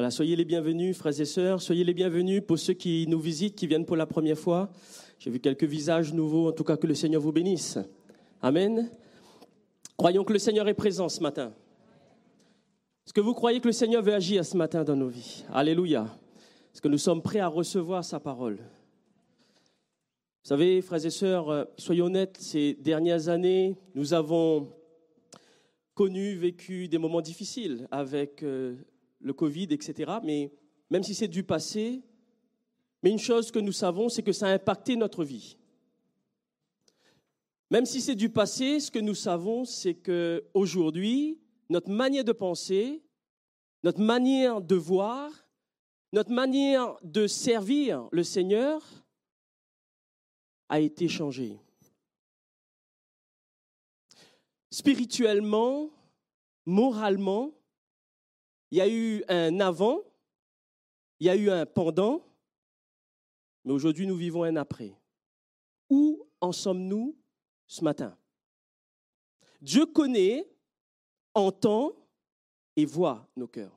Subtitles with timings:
[0.00, 1.60] Voilà, soyez les bienvenus, frères et sœurs.
[1.60, 4.70] Soyez les bienvenus pour ceux qui nous visitent, qui viennent pour la première fois.
[5.18, 6.48] J'ai vu quelques visages nouveaux.
[6.48, 7.78] En tout cas, que le Seigneur vous bénisse.
[8.40, 8.90] Amen.
[9.98, 11.52] Croyons que le Seigneur est présent ce matin.
[13.04, 15.44] Est-ce que vous croyez que le Seigneur veut agir ce matin dans nos vies?
[15.52, 16.06] Alléluia.
[16.72, 18.56] Est-ce que nous sommes prêts à recevoir sa parole?
[18.56, 24.66] Vous savez, frères et sœurs, euh, soyons honnêtes, ces dernières années, nous avons
[25.92, 28.76] connu, vécu des moments difficiles avec euh,
[29.20, 30.12] le Covid, etc.
[30.22, 30.52] Mais
[30.90, 32.02] même si c'est du passé,
[33.02, 35.56] mais une chose que nous savons, c'est que ça a impacté notre vie.
[37.70, 42.32] Même si c'est du passé, ce que nous savons, c'est que aujourd'hui, notre manière de
[42.32, 43.02] penser,
[43.84, 45.30] notre manière de voir,
[46.12, 48.82] notre manière de servir le Seigneur
[50.68, 51.60] a été changée.
[54.70, 55.90] Spirituellement,
[56.66, 57.52] moralement,
[58.70, 60.02] il y a eu un avant,
[61.18, 62.24] il y a eu un pendant,
[63.64, 64.96] mais aujourd'hui nous vivons un après.
[65.88, 67.16] Où en sommes-nous
[67.66, 68.16] ce matin?
[69.60, 70.48] Dieu connaît,
[71.34, 71.94] entend
[72.76, 73.76] et voit nos cœurs.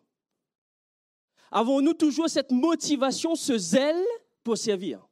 [1.52, 4.04] Avons-nous toujours cette motivation, ce zèle
[4.44, 5.06] pour servir?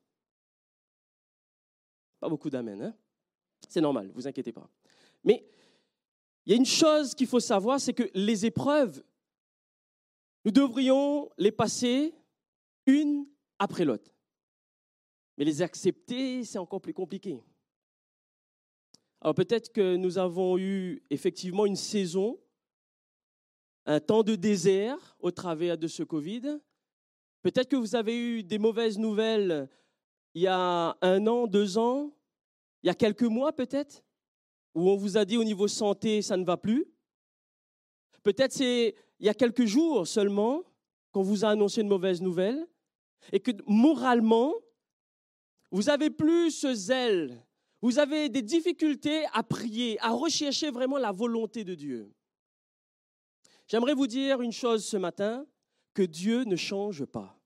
[2.19, 2.95] Pas beaucoup d'amen, hein?
[3.67, 4.69] C'est normal, vous inquiétez pas.
[5.23, 5.45] Mais
[6.45, 9.03] il y a une chose qu'il faut savoir, c'est que les épreuves,
[10.46, 12.13] nous devrions les passer
[12.85, 13.28] une
[13.59, 14.12] après l'autre.
[15.38, 17.41] Mais les accepter, c'est encore plus compliqué.
[19.22, 22.40] Alors peut-être que nous avons eu effectivement une saison,
[23.85, 26.59] un temps de désert au travers de ce Covid.
[27.44, 29.69] Peut-être que vous avez eu des mauvaises nouvelles
[30.34, 32.13] il y a un an, deux ans,
[32.84, 34.03] il y a quelques mois peut-être,
[34.74, 36.85] où on vous a dit au niveau santé, ça ne va plus.
[38.23, 40.63] Peut-être c'est il y a quelques jours seulement
[41.11, 42.67] qu'on vous a annoncé une mauvaise nouvelle
[43.31, 44.53] et que moralement,
[45.71, 47.45] vous avez plus ce zèle,
[47.81, 52.11] vous avez des difficultés à prier, à rechercher vraiment la volonté de Dieu.
[53.67, 55.45] J'aimerais vous dire une chose ce matin,
[55.93, 57.38] que Dieu ne change pas.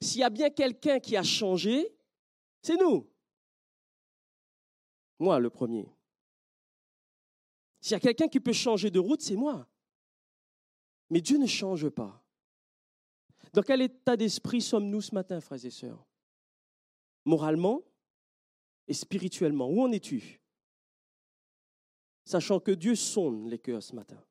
[0.00, 1.94] S'il y a bien quelqu'un qui a changé,
[2.60, 3.08] c'est nous.
[5.18, 5.88] Moi, le premier.
[7.80, 9.68] S'il y a quelqu'un qui peut changer de route, c'est moi.
[11.12, 12.24] Mais Dieu ne change pas.
[13.52, 16.02] Dans quel état d'esprit sommes-nous ce matin, frères et sœurs?
[17.26, 17.82] Moralement
[18.88, 20.40] et spirituellement, où en es-tu?
[22.24, 24.24] Sachant que Dieu sonde les cœurs ce matin.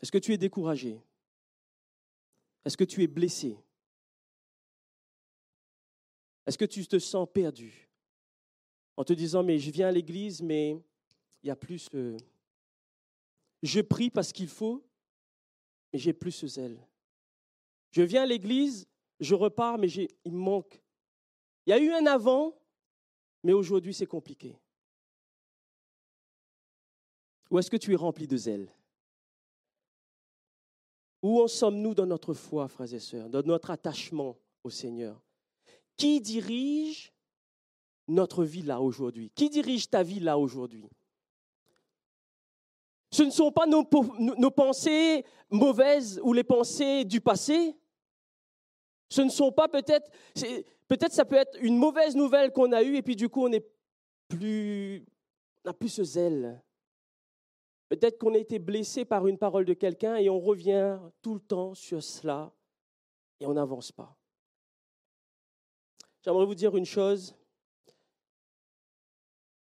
[0.00, 1.02] Est-ce que tu es découragé?
[2.64, 3.58] Est-ce que tu es blessé?
[6.46, 7.90] Est-ce que tu te sens perdu?
[8.96, 10.80] En te disant, mais je viens à l'église, mais
[11.42, 11.88] il y a plus...
[11.94, 12.16] Euh,
[13.62, 14.84] je prie parce qu'il faut,
[15.92, 16.78] mais j'ai plus ce zèle.
[17.90, 18.86] Je viens à l'église,
[19.18, 20.80] je repars, mais il me manque.
[21.66, 22.56] Il y a eu un avant,
[23.42, 24.58] mais aujourd'hui c'est compliqué.
[27.50, 28.72] Ou est-ce que tu es rempli de zèle?
[31.22, 35.20] Où en sommes-nous dans notre foi, frères et sœurs, dans notre attachement au Seigneur?
[35.96, 37.12] Qui dirige
[38.08, 39.30] notre vie là aujourd'hui?
[39.34, 40.88] Qui dirige ta vie là aujourd'hui?
[43.10, 43.84] Ce ne sont pas nos,
[44.50, 47.76] pensées mauvaises ou les pensées du passé.
[49.08, 50.08] Ce ne sont pas peut-être,
[50.86, 53.60] peut-être ça peut être une mauvaise nouvelle qu'on a eue et puis du coup on
[54.28, 55.04] plus,
[55.64, 56.62] n'a plus ce zèle.
[57.88, 61.40] Peut-être qu'on a été blessé par une parole de quelqu'un et on revient tout le
[61.40, 62.52] temps sur cela
[63.40, 64.16] et on n'avance pas.
[66.22, 67.34] J'aimerais vous dire une chose.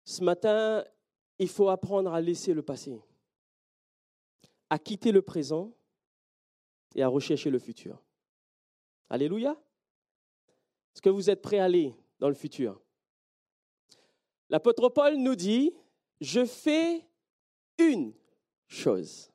[0.04, 0.84] Ce matin,
[1.38, 3.00] il faut apprendre à laisser le passé,
[4.72, 5.70] à quitter le présent
[6.94, 8.02] et à rechercher le futur.
[9.10, 9.50] Alléluia.
[10.94, 12.80] Est-ce que vous êtes prêts à aller dans le futur?
[14.48, 15.74] L'apôtre Paul nous dit,
[16.22, 17.06] je fais
[17.76, 18.14] une
[18.66, 19.30] chose,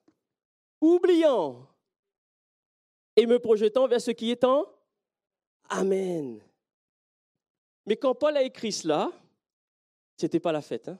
[0.82, 1.70] oubliant
[3.16, 4.66] et me projetant vers ce qui est en
[5.70, 6.42] Amen.
[7.86, 9.12] Mais quand Paul a écrit cela,
[10.20, 10.90] ce n'était pas la fête.
[10.90, 11.00] Hein?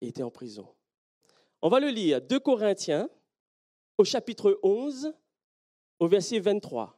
[0.00, 0.72] Il était en prison.
[1.60, 3.08] On va le lire, 2 Corinthiens,
[3.96, 5.12] au chapitre 11,
[5.98, 6.96] au verset 23.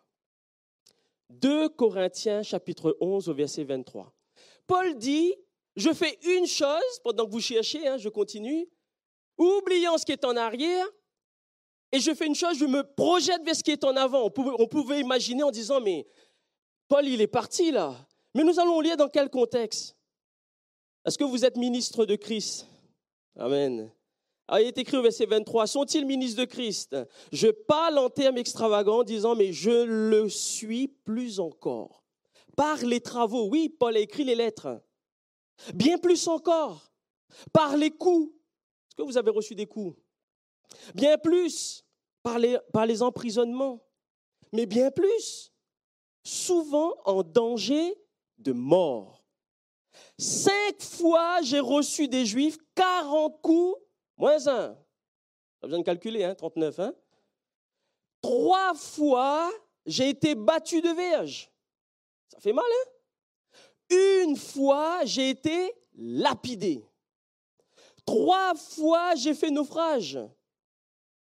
[1.30, 4.12] 2 Corinthiens, chapitre 11, au verset 23.
[4.66, 5.34] Paul dit,
[5.76, 8.68] je fais une chose, pendant que vous cherchez, hein, je continue,
[9.38, 10.86] oubliant ce qui est en arrière,
[11.92, 14.24] et je fais une chose, je me projette vers ce qui est en avant.
[14.24, 16.06] On pouvait, on pouvait imaginer en disant, mais
[16.86, 17.96] Paul, il est parti là.
[18.34, 19.96] Mais nous allons lire dans quel contexte?
[21.04, 22.66] Est-ce que vous êtes ministre de Christ?
[23.36, 23.90] Amen.
[24.58, 26.96] Il est écrit au verset 23, sont-ils ministres de Christ?
[27.32, 32.02] Je parle en termes extravagants, disant, mais je le suis plus encore.
[32.56, 34.82] Par les travaux, oui, Paul a écrit les lettres.
[35.74, 36.92] Bien plus encore,
[37.52, 38.32] par les coups.
[38.32, 39.96] Est-ce que vous avez reçu des coups?
[40.94, 41.84] Bien plus,
[42.22, 43.80] par les, par les emprisonnements.
[44.52, 45.52] Mais bien plus,
[46.24, 47.94] souvent en danger
[48.38, 49.24] de mort.
[50.18, 53.76] Cinq fois, j'ai reçu des Juifs 40 coups,
[54.20, 54.76] moins un.
[55.60, 56.78] Pas besoin de calculer, hein, 39.
[56.78, 56.94] Hein.
[58.20, 59.50] Trois fois,
[59.86, 61.50] j'ai été battu de verge.
[62.28, 63.58] Ça fait mal, hein
[63.90, 66.84] Une fois, j'ai été lapidé.
[68.04, 70.18] Trois fois, j'ai fait naufrage.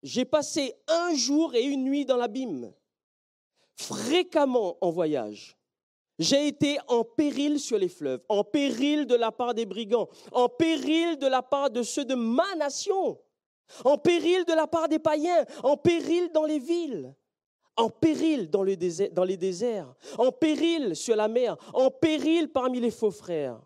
[0.03, 2.73] J'ai passé un jour et une nuit dans l'abîme,
[3.77, 5.60] fréquemment en voyage.
[6.21, 10.51] J'ai été en péril sur les fleuves, en péril de la part des brigands, en
[10.51, 13.19] péril de la part de ceux de ma nation,
[13.87, 17.15] en péril de la part des païens, en péril dans les villes,
[17.75, 23.11] en péril dans, les déserts, en péril sur la mer, en péril parmi les faux
[23.11, 23.59] frères.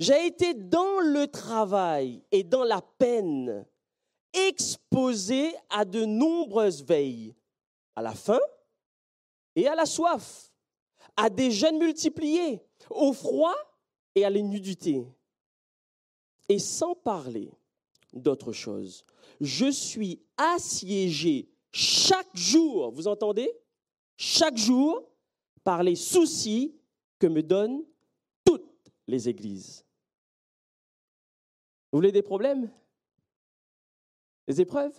[0.00, 3.64] J'ai été dans le travail et dans la peine,
[4.32, 7.36] exposé à de nombreuses veilles,
[7.94, 8.40] à la faim
[9.54, 10.49] et à la soif
[11.16, 13.54] à des jeunes multipliés, au froid
[14.14, 15.06] et à l'innudité.
[16.48, 17.52] Et sans parler
[18.12, 19.04] d'autre chose,
[19.40, 23.52] je suis assiégé chaque jour, vous entendez?
[24.16, 25.08] Chaque jour
[25.62, 26.74] par les soucis
[27.18, 27.84] que me donnent
[28.44, 29.84] toutes les églises.
[31.92, 32.70] Vous voulez des problèmes?
[34.48, 34.98] Des épreuves?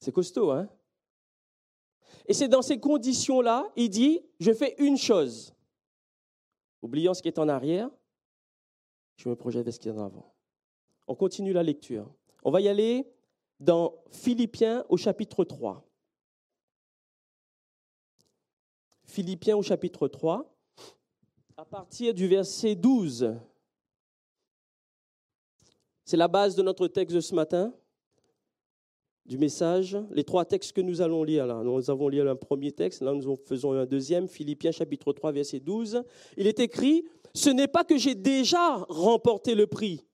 [0.00, 0.68] C'est costaud, hein?
[2.26, 5.54] Et c'est dans ces conditions-là, il dit, je fais une chose.
[6.80, 7.90] Oubliant ce qui est en arrière,
[9.16, 10.34] je me projette vers ce qui est en avant.
[11.06, 12.10] On continue la lecture.
[12.42, 13.06] On va y aller
[13.60, 15.86] dans Philippiens au chapitre 3.
[19.04, 20.50] Philippiens au chapitre 3,
[21.56, 23.34] à partir du verset 12.
[26.04, 27.72] C'est la base de notre texte de ce matin
[29.26, 31.62] du message, les trois textes que nous allons lire là.
[31.62, 35.60] Nous avons lu un premier texte, là nous faisons un deuxième, Philippiens chapitre 3 verset
[35.60, 36.02] 12.
[36.36, 37.04] Il est écrit,
[37.34, 40.06] ce n'est pas que j'ai déjà remporté le prix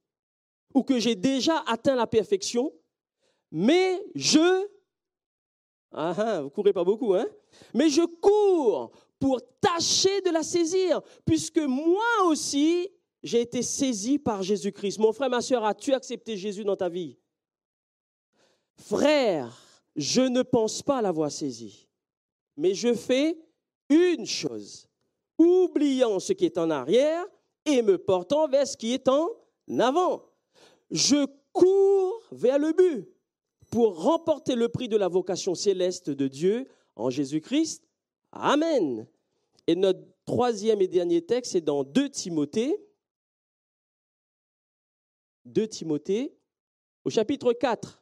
[0.74, 2.72] ou que j'ai déjà atteint la perfection,
[3.50, 4.66] mais je...
[5.92, 7.26] Ah, ah vous courez pas beaucoup, hein
[7.74, 12.88] Mais je cours pour tâcher de la saisir, puisque moi aussi,
[13.24, 15.00] j'ai été saisi par Jésus-Christ.
[15.00, 17.18] Mon frère, ma soeur, as-tu accepté Jésus dans ta vie?
[18.80, 19.56] Frère,
[19.94, 21.86] je ne pense pas l'avoir saisi,
[22.56, 23.38] mais je fais
[23.90, 24.88] une chose,
[25.38, 27.26] oubliant ce qui est en arrière
[27.66, 29.28] et me portant vers ce qui est en
[29.78, 30.24] avant.
[30.90, 33.08] Je cours vers le but
[33.70, 37.86] pour remporter le prix de la vocation céleste de Dieu en Jésus-Christ.
[38.32, 39.06] Amen.
[39.66, 42.76] Et notre troisième et dernier texte est dans 2 Timothée.
[45.44, 46.34] 2 Timothée,
[47.04, 47.99] au chapitre 4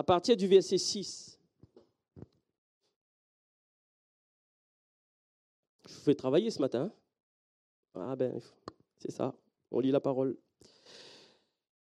[0.00, 1.38] à partir du verset 6.
[5.86, 6.90] Je vous fais travailler ce matin.
[7.94, 8.40] Ah ben,
[8.96, 9.34] c'est ça,
[9.70, 10.38] on lit la parole.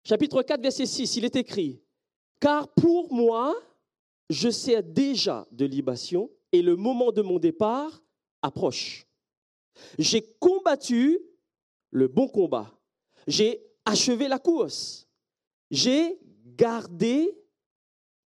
[0.06, 1.82] Chapitre 4, verset 6, il est écrit,
[2.40, 3.54] Car pour moi,
[4.30, 8.02] je sers déjà de libation et le moment de mon départ
[8.42, 9.06] approche.
[10.00, 11.20] J'ai combattu
[11.92, 12.74] le bon combat.
[13.28, 15.10] J'ai achevé la course.
[15.70, 16.18] J'ai
[16.56, 17.38] gardé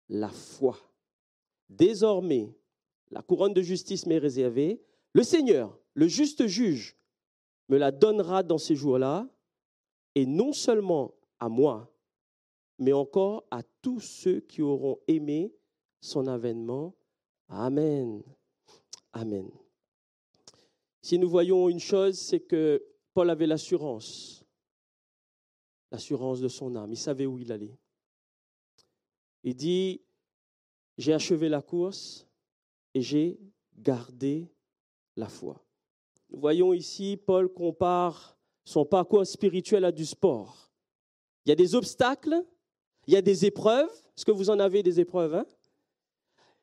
[0.10, 0.78] la foi.
[1.70, 2.54] Désormais,
[3.12, 4.82] la couronne de justice m'est réservée.
[5.14, 6.96] Le Seigneur, le juste juge,
[7.70, 9.28] me la donnera dans ces jours-là,
[10.14, 11.92] et non seulement à moi,
[12.78, 15.54] mais encore à tous ceux qui auront aimé
[16.02, 16.96] son avènement.
[17.50, 18.22] Amen.
[19.14, 19.50] Amen.
[21.02, 22.84] Si nous voyons une chose, c'est que
[23.14, 24.44] Paul avait l'assurance,
[25.92, 26.92] l'assurance de son âme.
[26.92, 27.78] Il savait où il allait.
[29.46, 30.02] Il dit,
[30.98, 32.28] j'ai achevé la course
[32.96, 33.40] et j'ai
[33.78, 34.50] gardé
[35.16, 35.64] la foi.
[36.32, 40.72] Nous voyons ici, Paul compare son parcours spirituel à du sport.
[41.46, 42.44] Il y a des obstacles,
[43.06, 43.92] il y a des épreuves.
[44.18, 45.46] Est-ce que vous en avez des épreuves hein?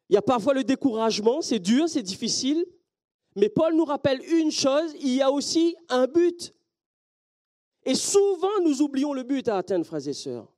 [0.09, 2.67] Il y a parfois le découragement, c'est dur, c'est difficile.
[3.37, 6.53] Mais Paul nous rappelle une chose, il y a aussi un but.
[7.85, 10.52] Et souvent, nous oublions le but à atteindre, frères et sœurs.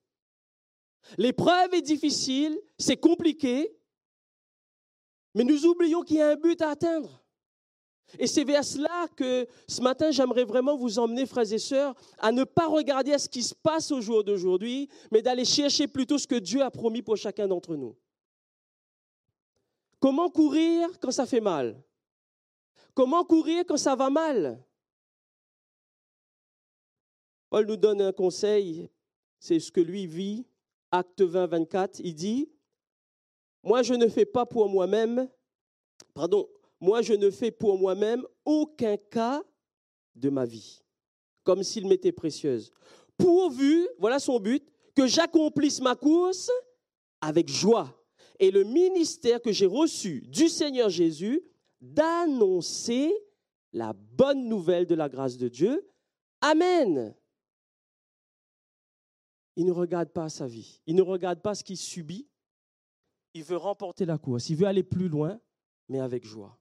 [1.19, 3.77] L'épreuve est difficile, c'est compliqué,
[5.35, 7.21] mais nous oublions qu'il y a un but à atteindre.
[8.19, 12.31] Et c'est vers cela que ce matin, j'aimerais vraiment vous emmener, frères et sœurs, à
[12.31, 16.19] ne pas regarder à ce qui se passe au jour d'aujourd'hui, mais d'aller chercher plutôt
[16.19, 17.97] ce que Dieu a promis pour chacun d'entre nous.
[19.99, 21.83] Comment courir quand ça fait mal?
[22.95, 24.63] Comment courir quand ça va mal?
[27.51, 28.89] Paul nous donne un conseil,
[29.39, 30.47] c'est ce que lui vit,
[30.95, 32.49] acte 20, 24, il dit,
[33.63, 35.29] moi je ne fais pas pour moi-même,
[36.15, 36.49] pardon,
[36.81, 39.43] moi je ne fais pour moi-même aucun cas
[40.15, 40.83] de ma vie,
[41.43, 42.71] comme s'il m'était précieuse.
[43.17, 46.51] Pourvu, voilà son but, que j'accomplisse ma course
[47.21, 47.93] avec joie
[48.39, 51.43] et le ministère que j'ai reçu du Seigneur Jésus
[51.81, 53.13] d'annoncer
[53.73, 55.89] la bonne nouvelle de la grâce de Dieu.
[56.41, 57.15] Amen.
[59.57, 62.29] Il ne regarde pas sa vie, il ne regarde pas ce qu'il subit.
[63.35, 65.41] Il veut remporter la course, il veut aller plus loin,
[65.89, 66.57] mais avec joie.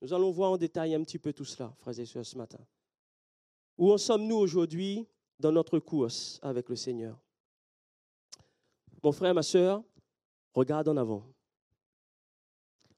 [0.00, 2.64] Nous allons voir en détail un petit peu tout cela, frères et sœurs, ce matin.
[3.78, 5.06] Où en sommes-nous aujourd'hui
[5.38, 7.18] dans notre course avec le Seigneur?
[9.02, 9.82] Mon frère, ma sœur,
[10.54, 11.24] regarde en avant.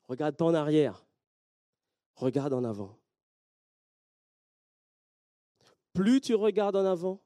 [0.09, 1.05] Regarde pas en arrière.
[2.15, 2.97] Regarde en avant.
[5.93, 7.21] Plus tu regardes en avant,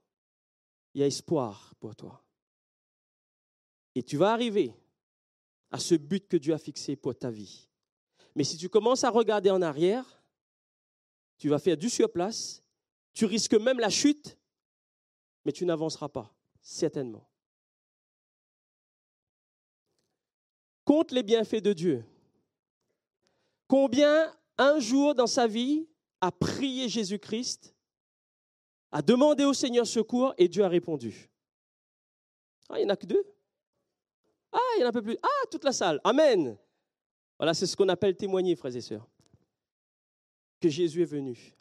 [0.95, 2.25] il y a espoir pour toi.
[3.95, 4.75] Et tu vas arriver
[5.71, 7.69] à ce but que Dieu a fixé pour ta vie.
[8.35, 10.23] Mais si tu commences à regarder en arrière,
[11.39, 12.63] tu vas faire du surplace,
[13.13, 14.39] tu risques même la chute,
[15.45, 17.29] mais tu n'avanceras pas, certainement.
[20.85, 22.05] Compte les bienfaits de Dieu.
[23.67, 25.89] Combien un jour dans sa vie
[26.21, 27.72] a prié Jésus-Christ,
[28.93, 31.31] a demandé au Seigneur secours et Dieu a répondu.
[32.69, 33.25] Ah, il n'y en a que deux
[34.53, 35.17] Ah, il y en a un peu plus.
[35.23, 36.01] Ah, toute la salle.
[36.05, 36.57] Amen.
[37.39, 39.09] Voilà, c'est ce qu'on appelle témoigner, frères et sœurs.
[40.61, 41.57] Que Jésus est venu.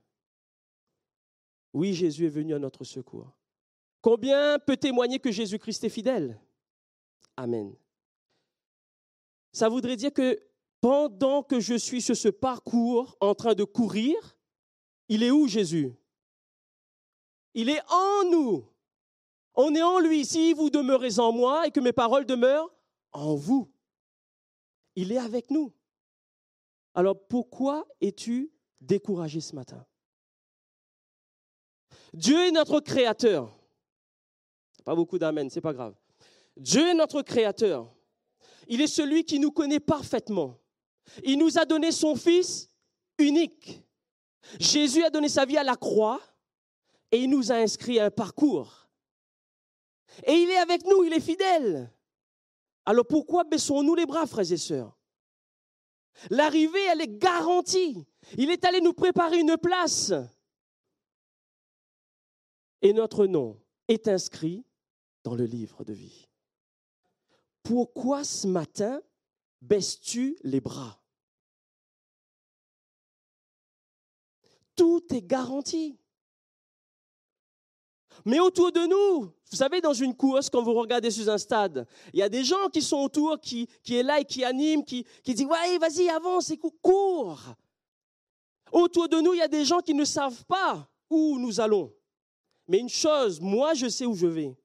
[1.73, 3.33] Oui, Jésus est venu à notre secours.
[4.01, 6.39] Combien peut témoigner que Jésus-Christ est fidèle?
[7.38, 7.73] Amen.
[9.53, 10.41] Ça voudrait dire que
[10.81, 14.38] pendant que je suis sur ce parcours en train de courir,
[15.07, 15.93] il est où Jésus?
[17.53, 18.65] Il est en nous.
[19.55, 20.25] On est en lui.
[20.25, 22.74] Si vous demeurez en moi et que mes paroles demeurent
[23.12, 23.70] en vous,
[24.96, 25.74] il est avec nous.
[26.93, 29.86] Alors pourquoi es-tu découragé ce matin?
[32.13, 33.58] Dieu est notre créateur.
[34.84, 35.96] Pas beaucoup d'amen, c'est pas grave.
[36.58, 37.93] Dieu est notre créateur.
[38.67, 40.58] Il est celui qui nous connaît parfaitement.
[41.24, 42.70] Il nous a donné son Fils
[43.17, 43.81] unique.
[44.60, 46.22] Jésus a donné sa vie à la croix
[47.12, 48.89] et il nous a inscrit un parcours.
[50.25, 51.94] Et il est avec nous, il est fidèle.
[52.86, 54.98] Alors pourquoi baissons-nous les bras, frères et sœurs?
[56.30, 58.06] L'arrivée, elle est garantie.
[58.38, 60.13] Il est allé nous préparer une place.
[62.82, 64.65] Et notre nom est inscrit
[65.24, 66.27] dans le livre de vie.
[67.63, 69.01] Pourquoi ce matin
[69.62, 71.00] baisses-tu les bras?
[74.75, 76.00] Tout est garanti.
[78.25, 81.85] Mais autour de nous, vous savez, dans une course, quand vous regardez sur un stade,
[82.13, 84.83] il y a des gens qui sont autour, qui, qui est là et qui animent,
[84.83, 87.41] qui, qui disent Ouais, vas-y, avance et cours.
[88.71, 91.93] Autour de nous, il y a des gens qui ne savent pas où nous allons.
[92.67, 94.55] Mais une chose, moi, je sais où je vais.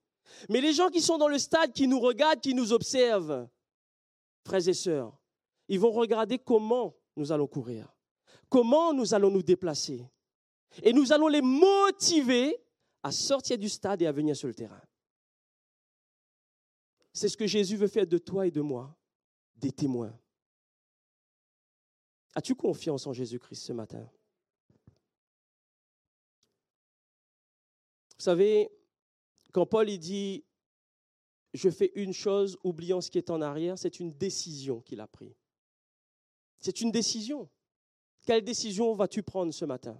[0.49, 3.47] Mais les gens qui sont dans le stade, qui nous regardent, qui nous observent,
[4.45, 5.13] frères et sœurs,
[5.67, 7.93] ils vont regarder comment nous allons courir,
[8.49, 10.05] comment nous allons nous déplacer.
[10.83, 12.57] Et nous allons les motiver
[13.03, 14.81] à sortir du stade et à venir sur le terrain.
[17.13, 18.95] C'est ce que Jésus veut faire de toi et de moi,
[19.55, 20.17] des témoins.
[22.35, 24.07] As-tu confiance en Jésus-Christ ce matin?
[28.17, 28.69] Vous savez,
[29.51, 30.43] quand Paul dit
[31.53, 35.07] je fais une chose, oubliant ce qui est en arrière, c'est une décision qu'il a
[35.07, 35.35] prise.
[36.59, 37.49] C'est une décision.
[38.25, 39.99] Quelle décision vas-tu prendre ce matin?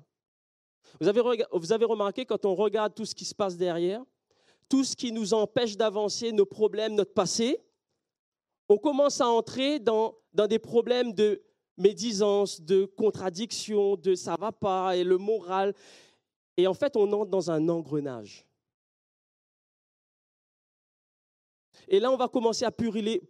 [0.99, 4.03] Vous avez, vous avez remarqué quand on regarde tout ce qui se passe derrière,
[4.69, 7.61] tout ce qui nous empêche d'avancer, nos problèmes, notre passé,
[8.69, 11.41] on commence à entrer dans, des problèmes de
[11.77, 15.73] médisance, de contradiction, de ça va pas, et le moral.
[16.57, 18.45] Et en fait, on entre dans un engrenage.
[21.87, 23.21] Et là, on va commencer à puriller,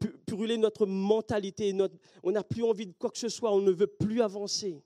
[0.57, 1.77] notre mentalité.
[2.23, 4.81] on n'a plus envie de quoi que ce soit, on ne veut plus avancer.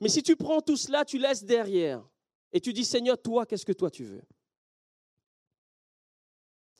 [0.00, 2.06] Mais si tu prends tout cela, tu laisses derrière
[2.52, 4.22] et tu dis, Seigneur, toi, qu'est-ce que toi tu veux?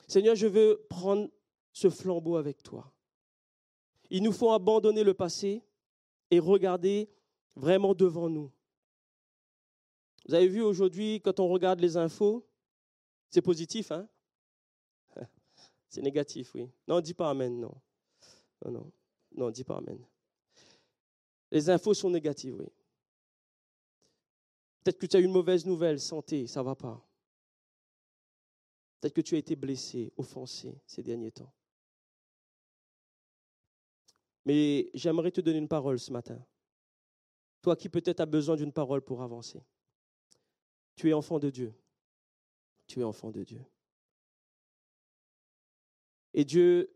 [0.08, 1.30] Seigneur, je veux prendre
[1.72, 2.92] ce flambeau avec toi.
[4.10, 5.62] Il nous faut abandonner le passé
[6.30, 7.08] et regarder
[7.54, 8.50] vraiment devant nous.
[10.26, 12.44] Vous avez vu aujourd'hui, quand on regarde les infos,
[13.30, 14.08] c'est positif, hein?
[15.88, 16.68] C'est négatif, oui.
[16.86, 17.74] Non, dis pas Amen, non.
[18.64, 18.92] Non, non,
[19.32, 20.04] non, dis pas Amen.
[21.50, 22.66] Les infos sont négatives, oui.
[24.82, 27.06] Peut-être que tu as une mauvaise nouvelle, santé, ça ne va pas.
[29.00, 31.52] Peut-être que tu as été blessé, offensé ces derniers temps.
[34.44, 36.38] Mais j'aimerais te donner une parole ce matin.
[37.62, 39.62] Toi qui peut-être as besoin d'une parole pour avancer.
[40.96, 41.74] Tu es enfant de Dieu.
[42.86, 43.64] Tu es enfant de Dieu.
[46.32, 46.94] Et Dieu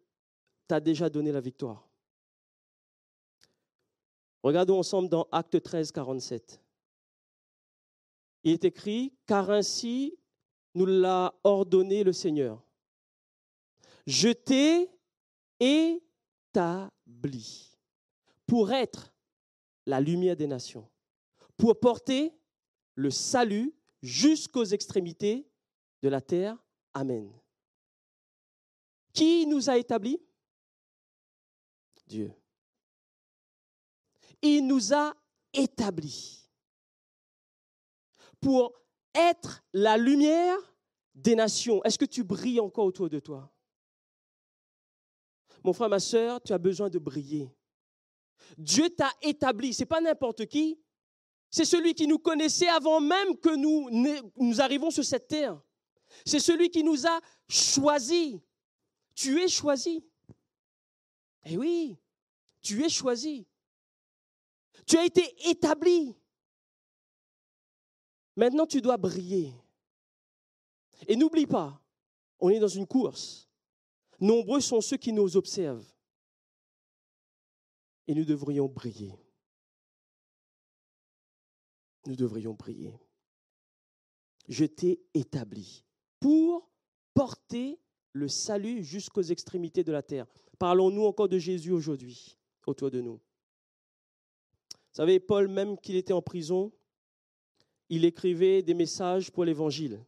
[0.67, 1.87] t'a déjà donné la victoire.
[4.43, 6.64] Regardons ensemble dans Acte 13, 47.
[8.45, 10.17] Il est écrit, car ainsi
[10.75, 12.63] nous l'a ordonné le Seigneur.
[14.07, 14.91] Je t'ai
[15.59, 16.11] établi
[18.47, 19.15] pour être
[19.87, 20.87] la lumière des nations,
[21.57, 22.33] pour porter
[22.95, 25.49] le salut jusqu'aux extrémités
[26.03, 26.63] de la terre.
[26.93, 27.33] Amen.
[29.15, 30.21] Qui nous a établis?
[32.07, 32.31] Dieu.
[34.43, 35.15] Il nous a
[35.55, 36.44] établis
[38.45, 38.75] pour
[39.15, 40.59] être la lumière
[41.15, 41.83] des nations.
[41.83, 43.51] Est-ce que tu brilles encore autour de toi?
[45.65, 47.51] Mon frère, ma soeur, tu as besoin de briller.
[48.59, 50.79] Dieu t'a établi, ce n'est pas n'importe qui.
[51.51, 53.89] C'est celui qui nous connaissait avant même que nous,
[54.37, 55.59] nous arrivons sur cette terre.
[56.27, 58.37] C'est celui qui nous a choisis.
[59.15, 60.05] Tu es choisi.
[61.47, 61.97] Eh oui,
[62.61, 63.47] tu es choisi.
[64.87, 66.15] Tu as été établi.
[68.37, 69.53] Maintenant, tu dois briller.
[71.07, 71.81] Et n'oublie pas,
[72.41, 73.49] on est dans une course.
[74.21, 75.87] Nombreux sont ceux qui nous observent.
[78.07, 79.15] Et nous devrions briller.
[82.07, 83.01] Nous devrions briller.
[84.49, 85.85] Je t'ai établi
[86.21, 86.71] pour
[87.15, 87.81] porter
[88.13, 90.27] le salut jusqu'aux extrémités de la terre.
[90.59, 93.15] Parlons-nous encore de Jésus aujourd'hui autour de nous.
[93.15, 96.73] Vous savez, Paul, même qu'il était en prison,
[97.89, 100.01] il écrivait des messages pour l'Évangile.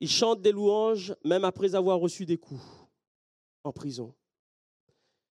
[0.00, 2.62] Il chante des louanges même après avoir reçu des coups
[3.62, 4.14] en prison.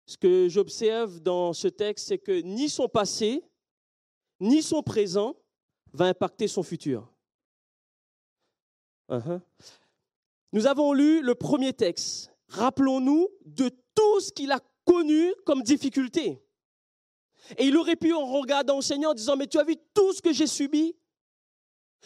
[0.05, 3.43] Ce que j'observe dans ce texte, c'est que ni son passé,
[4.39, 5.35] ni son présent
[5.93, 7.07] va impacter son futur.
[9.09, 9.39] Uh-huh.
[10.51, 12.31] Nous avons lu le premier texte.
[12.49, 16.43] Rappelons-nous de tout ce qu'il a connu comme difficulté.
[17.57, 20.13] Et il aurait pu, en regardant au Seigneur, en disant, mais tu as vu tout
[20.13, 20.95] ce que j'ai subi?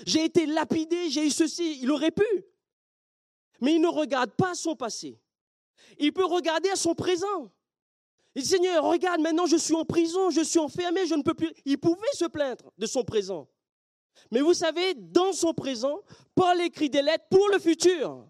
[0.05, 1.79] J'ai été lapidé, j'ai eu ceci.
[1.81, 2.25] Il aurait pu.
[3.61, 5.19] Mais il ne regarde pas son passé.
[5.97, 7.51] Il peut regarder à son présent.
[8.35, 11.33] Il dit, Seigneur, regarde, maintenant je suis en prison, je suis enfermé, je ne peux
[11.33, 11.51] plus.
[11.65, 13.47] Il pouvait se plaindre de son présent.
[14.31, 16.01] Mais vous savez, dans son présent,
[16.35, 18.27] Paul écrit des lettres pour le futur.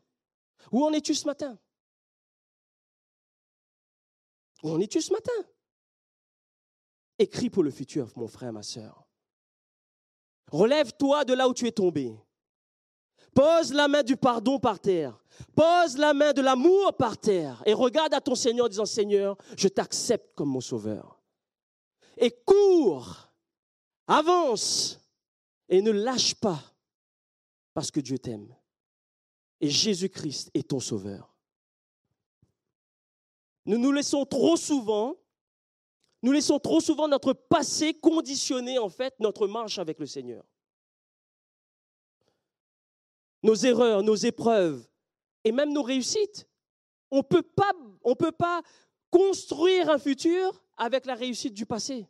[0.71, 1.57] Où en es-tu ce matin?
[4.63, 5.33] Où en es-tu ce matin?
[7.19, 9.07] Écris pour le futur, mon frère, ma soeur.
[10.51, 12.15] Relève-toi de là où tu es tombé.
[13.33, 15.19] Pose la main du pardon par terre.
[15.55, 17.61] Pose la main de l'amour par terre.
[17.65, 21.21] Et regarde à ton Seigneur en disant, Seigneur, je t'accepte comme mon sauveur.
[22.17, 23.29] Et cours,
[24.07, 24.99] avance
[25.69, 26.63] et ne lâche pas
[27.73, 28.55] parce que Dieu t'aime.
[29.59, 31.35] Et Jésus-Christ est ton sauveur.
[33.65, 35.15] Nous nous laissons trop souvent
[36.27, 40.43] nous laissons trop souvent notre passé conditionner en fait notre marche avec le Seigneur.
[43.43, 44.85] Nos erreurs, nos épreuves
[45.45, 46.45] et même nos réussites.
[47.11, 47.21] On
[48.03, 48.61] on peut pas
[49.09, 52.05] construire un futur avec la réussite du passé.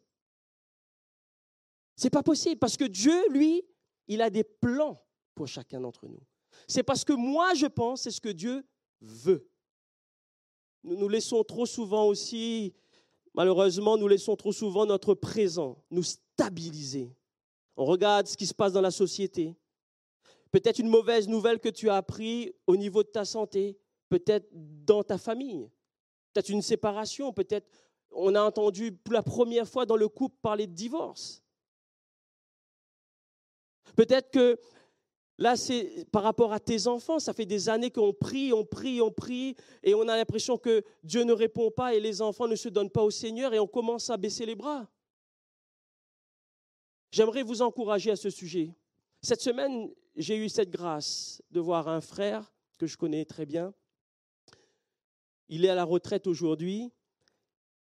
[1.96, 3.62] C'est pas possible parce que Dieu, lui,
[4.08, 5.00] il a des plans
[5.36, 6.24] pour chacun d'entre nous.
[6.68, 8.66] C'est parce que moi, je pense, c'est ce que Dieu
[9.00, 9.48] veut.
[10.84, 12.74] Nous nous laissons trop souvent aussi,
[13.38, 17.16] malheureusement, nous laissons trop souvent notre présent nous stabiliser.
[17.78, 19.56] On regarde ce qui se passe dans la société.
[20.52, 23.78] Peut-être une mauvaise nouvelle que tu as appris au niveau de ta santé,
[24.10, 25.70] peut-être dans ta famille,
[26.34, 27.70] peut-être une séparation, peut-être
[28.10, 31.44] on a entendu pour la première fois dans le couple parler de divorce.
[33.96, 34.60] Peut-être que
[35.38, 39.02] là, c'est par rapport à tes enfants, ça fait des années qu'on prie, on prie,
[39.02, 42.56] on prie, et on a l'impression que Dieu ne répond pas et les enfants ne
[42.56, 44.90] se donnent pas au Seigneur et on commence à baisser les bras.
[47.12, 48.76] J'aimerais vous encourager à ce sujet.
[49.22, 53.74] Cette semaine, j'ai eu cette grâce de voir un frère que je connais très bien.
[55.50, 56.92] Il est à la retraite aujourd'hui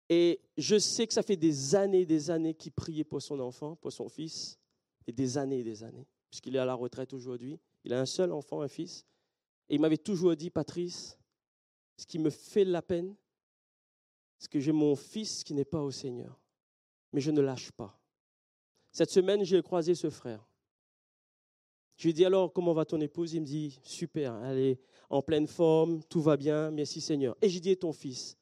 [0.09, 3.75] et je sais que ça fait des années, des années qu'il priait pour son enfant,
[3.75, 4.59] pour son fils,
[5.07, 7.59] et des années des années, puisqu'il est à la retraite aujourd'hui.
[7.83, 9.05] Il a un seul enfant, un fils.
[9.69, 11.15] Et il m'avait toujours dit, Patrice,
[11.95, 13.15] ce qui me fait la peine,
[14.39, 16.41] c'est que j'ai mon fils qui n'est pas au Seigneur.
[17.11, 18.01] Mais je ne lâche pas.
[18.91, 20.43] Cette semaine, j'ai croisé ce frère.
[21.97, 23.35] Je lui ai dit alors, comment va ton épouse?
[23.35, 24.79] Il me dit, super, elle est
[25.11, 27.37] en pleine forme, tout va bien, merci Seigneur.
[27.43, 28.39] Et j'ai dit, et ton fils?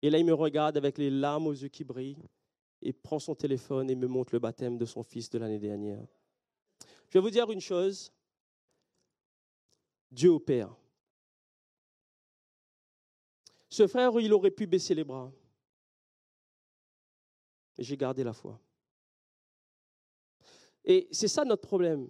[0.00, 2.24] Et là, il me regarde avec les larmes aux yeux qui brillent
[2.80, 6.06] et prend son téléphone et me montre le baptême de son fils de l'année dernière.
[7.08, 8.12] Je vais vous dire une chose.
[10.10, 10.74] Dieu opère.
[13.68, 15.32] Ce frère, il aurait pu baisser les bras.
[17.76, 18.60] Mais j'ai gardé la foi.
[20.84, 22.08] Et c'est ça notre problème.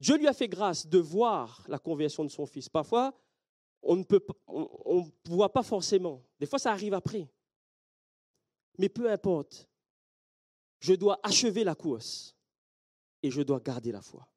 [0.00, 2.68] Dieu lui a fait grâce de voir la conversion de son fils.
[2.68, 3.14] Parfois,
[3.82, 6.22] on ne voit pas forcément.
[6.38, 7.28] Des fois, ça arrive après.
[8.78, 9.68] Mais peu importe.
[10.80, 12.34] Je dois achever la course
[13.22, 14.28] et je dois garder la foi.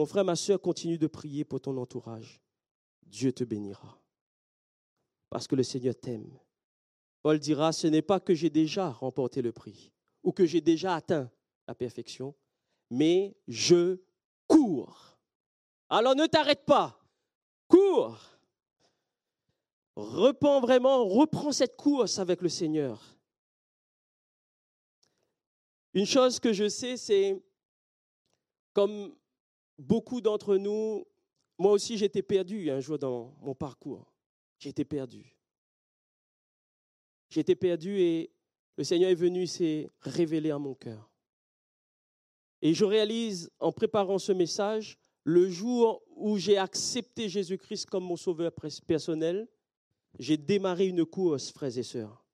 [0.00, 2.40] Mon frère, ma soeur, continue de prier pour ton entourage.
[3.02, 4.00] Dieu te bénira.
[5.28, 6.38] Parce que le Seigneur t'aime.
[7.20, 10.94] Paul dira, ce n'est pas que j'ai déjà remporté le prix ou que j'ai déjà
[10.94, 11.30] atteint
[11.68, 12.34] la perfection,
[12.88, 13.98] mais je
[14.46, 15.18] cours.
[15.90, 16.98] Alors ne t'arrête pas,
[17.68, 18.24] cours.
[19.96, 23.18] Repends vraiment, reprends cette course avec le Seigneur.
[25.92, 27.38] Une chose que je sais, c'est
[28.72, 29.14] comme
[29.80, 31.06] beaucoup d'entre nous,
[31.58, 34.12] moi aussi j'étais perdu un jour dans mon parcours.
[34.58, 35.34] J'étais perdu.
[37.30, 38.30] J'étais perdu et
[38.76, 41.10] le Seigneur est venu, s'est révélé à mon cœur.
[42.62, 48.16] Et je réalise en préparant ce message, le jour où j'ai accepté Jésus-Christ comme mon
[48.16, 48.52] sauveur
[48.86, 49.48] personnel,
[50.18, 52.24] j'ai démarré une course, frères et sœurs.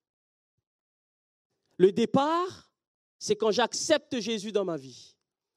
[1.77, 2.73] Le départ,
[3.19, 5.16] c'est quand j'accepte Jésus dans ma vie.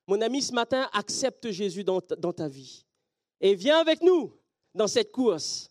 [0.10, 2.84] Mon ami, ce matin, accepte Jésus dans ta, vie.
[3.40, 4.36] Et viens avec nous
[4.74, 5.70] dans cette course.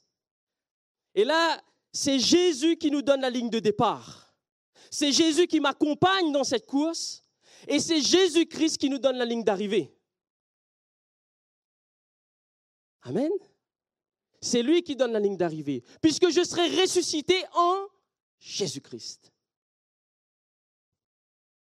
[1.13, 1.61] Et là,
[1.93, 4.33] c'est Jésus qui nous donne la ligne de départ.
[4.93, 7.25] C'est Jésus qui m'accompagne dans cette course.
[7.67, 9.93] Et c'est Jésus-Christ qui nous donne la ligne d'arrivée.
[13.03, 13.33] Amen.
[14.41, 17.89] C'est lui qui donne la ligne d'arrivée, puisque je serai ressuscité en
[18.39, 19.33] Jésus-Christ.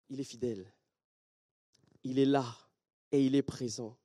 [0.09, 0.73] Il est fidèle.
[2.03, 2.47] Il est là
[3.13, 3.97] et il est présent.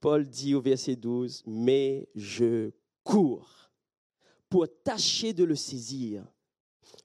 [0.00, 2.70] Paul dit au verset 12, mais je
[3.02, 3.70] cours
[4.48, 6.24] pour tâcher de le saisir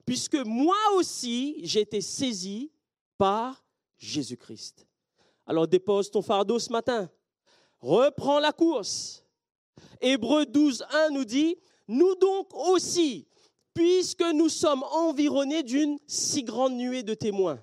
[0.05, 2.71] puisque moi aussi j'ai été saisi
[3.17, 3.65] par
[3.97, 4.87] Jésus-Christ.
[5.45, 7.09] Alors dépose ton fardeau ce matin.
[7.79, 9.23] Reprends la course.
[9.99, 11.55] Hébreu 12, 1 nous dit,
[11.87, 13.27] nous donc aussi,
[13.73, 17.61] puisque nous sommes environnés d'une si grande nuée de témoins,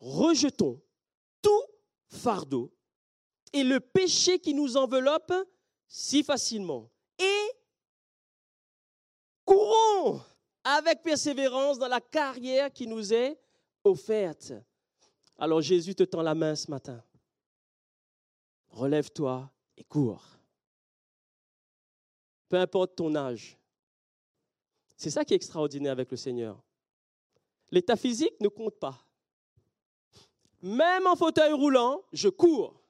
[0.00, 0.80] rejetons
[1.42, 1.64] tout
[2.08, 2.72] fardeau
[3.52, 5.32] et le péché qui nous enveloppe
[5.88, 6.90] si facilement.
[7.18, 7.50] Et
[9.44, 10.20] courons
[10.64, 13.38] avec persévérance dans la carrière qui nous est
[13.84, 14.52] offerte.
[15.38, 17.02] Alors Jésus te tend la main ce matin.
[18.68, 20.24] Relève-toi et cours.
[22.48, 23.56] Peu importe ton âge.
[24.96, 26.62] C'est ça qui est extraordinaire avec le Seigneur.
[27.70, 29.05] L'état physique ne compte pas.
[30.62, 32.80] Même en fauteuil roulant, je cours.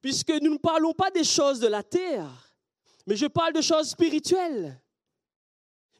[0.00, 2.54] Puisque nous ne parlons pas des choses de la terre,
[3.06, 4.80] mais je parle de choses spirituelles.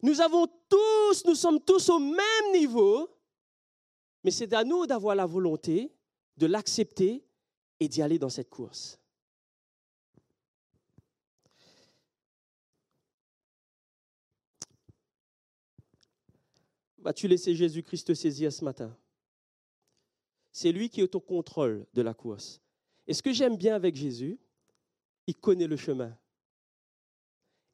[0.02, 3.08] Nous avons tous, nous sommes tous au même niveau,
[4.24, 5.92] mais c'est à nous d'avoir la volonté
[6.36, 7.24] de l'accepter
[7.78, 8.99] et d'y aller dans cette course.
[17.00, 18.96] Vas-tu laisser Jésus-Christ te saisir ce matin?
[20.52, 22.60] C'est lui qui est au contrôle de la course.
[23.06, 24.38] Et ce que j'aime bien avec Jésus,
[25.26, 26.16] il connaît le chemin.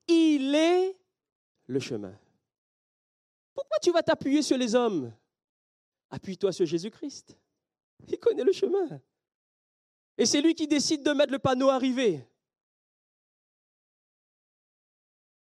[0.09, 0.97] Il est
[1.67, 2.17] le chemin.
[3.55, 5.13] Pourquoi tu vas t'appuyer sur les hommes?
[6.11, 7.37] Appuie-toi sur Jésus-Christ.
[8.09, 9.01] Il connaît le chemin.
[10.19, 12.25] Et c'est lui qui décide de mettre le panneau arrivé.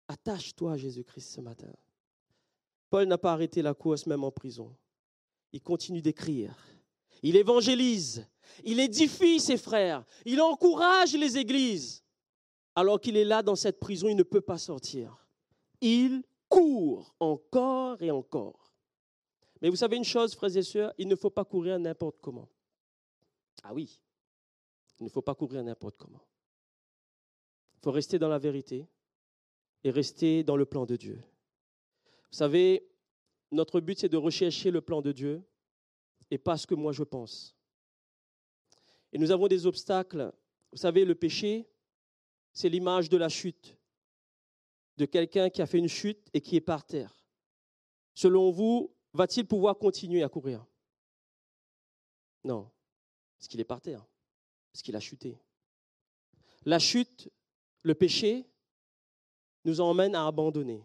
[0.09, 1.73] Attache-toi à Jésus-Christ ce matin.
[2.91, 4.75] Paul n'a pas arrêté la course même en prison.
[5.53, 6.57] Il continue d'écrire.
[7.23, 8.27] Il évangélise.
[8.65, 10.05] Il édifie ses frères.
[10.25, 12.03] Il encourage les églises.
[12.75, 15.27] Alors qu'il est là dans cette prison, il ne peut pas sortir.
[15.81, 18.73] Il court encore et encore.
[19.61, 22.49] Mais vous savez une chose, frères et sœurs, il ne faut pas courir n'importe comment.
[23.65, 24.01] Ah oui,
[25.01, 26.23] il ne faut pas courir n'importe comment.
[27.77, 28.87] Il faut rester dans la vérité
[29.85, 31.21] et rester dans le plan de Dieu.
[32.31, 32.87] Vous savez,
[33.51, 35.43] notre but, c'est de rechercher le plan de Dieu
[36.31, 37.57] et pas ce que moi je pense.
[39.13, 40.33] Et nous avons des obstacles.
[40.71, 41.67] Vous savez, le péché,
[42.53, 43.77] c'est l'image de la chute,
[44.97, 47.25] de quelqu'un qui a fait une chute et qui est par terre.
[48.15, 50.67] Selon vous, va-t-il pouvoir continuer à courir?
[52.45, 52.71] Non,
[53.39, 54.05] parce qu'il est par terre,
[54.73, 55.39] parce qu'il a chuté.
[56.65, 57.31] La chute,
[57.83, 58.45] le péché,
[59.65, 60.85] nous emmène à abandonner.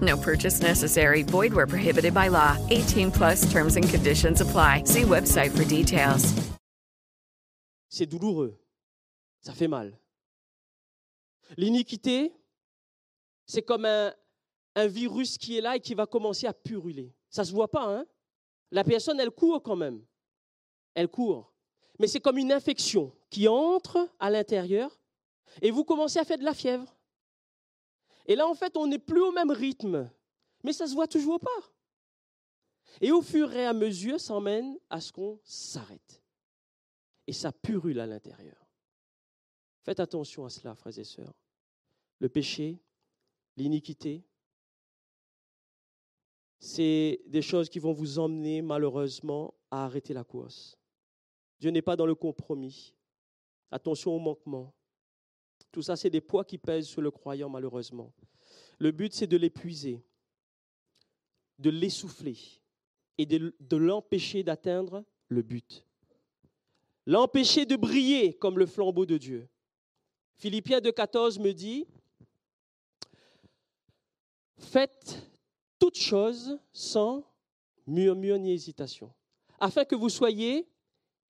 [0.00, 1.22] No purchase necessary.
[1.22, 2.56] Void where prohibited by law.
[2.70, 4.84] 18 plus terms and conditions apply.
[4.84, 6.34] See website for details.
[7.88, 8.58] C'est douloureux.
[9.40, 9.98] Ça fait mal.
[11.56, 12.32] L'iniquité,
[13.46, 14.12] c'est comme un,
[14.74, 17.14] un virus qui est là et qui va commencer à puruler.
[17.30, 18.04] Ça se voit pas, hein?
[18.70, 20.04] La personne, elle court quand même.
[20.94, 21.54] Elle court.
[21.98, 25.00] Mais c'est comme une infection qui entre à l'intérieur
[25.62, 26.94] et vous commencez à faire de la fièvre.
[28.28, 30.08] Et là, en fait, on n'est plus au même rythme,
[30.62, 31.72] mais ça ne se voit toujours pas.
[33.00, 36.22] Et au fur et à mesure, ça emmène à ce qu'on s'arrête.
[37.26, 38.68] Et ça purule à l'intérieur.
[39.82, 41.34] Faites attention à cela, frères et sœurs.
[42.18, 42.78] Le péché,
[43.56, 44.22] l'iniquité,
[46.58, 50.76] c'est des choses qui vont vous emmener malheureusement à arrêter la course.
[51.60, 52.94] Dieu n'est pas dans le compromis.
[53.70, 54.74] Attention au manquement.
[55.78, 58.12] Tout ça, c'est des poids qui pèsent sur le croyant malheureusement.
[58.80, 60.02] Le but, c'est de l'épuiser,
[61.60, 62.36] de l'essouffler
[63.16, 65.86] et de, l'empêcher d'atteindre le but.
[67.06, 69.48] L'empêcher de briller comme le flambeau de Dieu.
[70.38, 71.86] Philippiens 2,14 me dit
[74.56, 75.30] Faites
[75.78, 77.22] toutes choses sans
[77.86, 79.14] murmure ni hésitation,
[79.60, 80.66] afin que vous soyez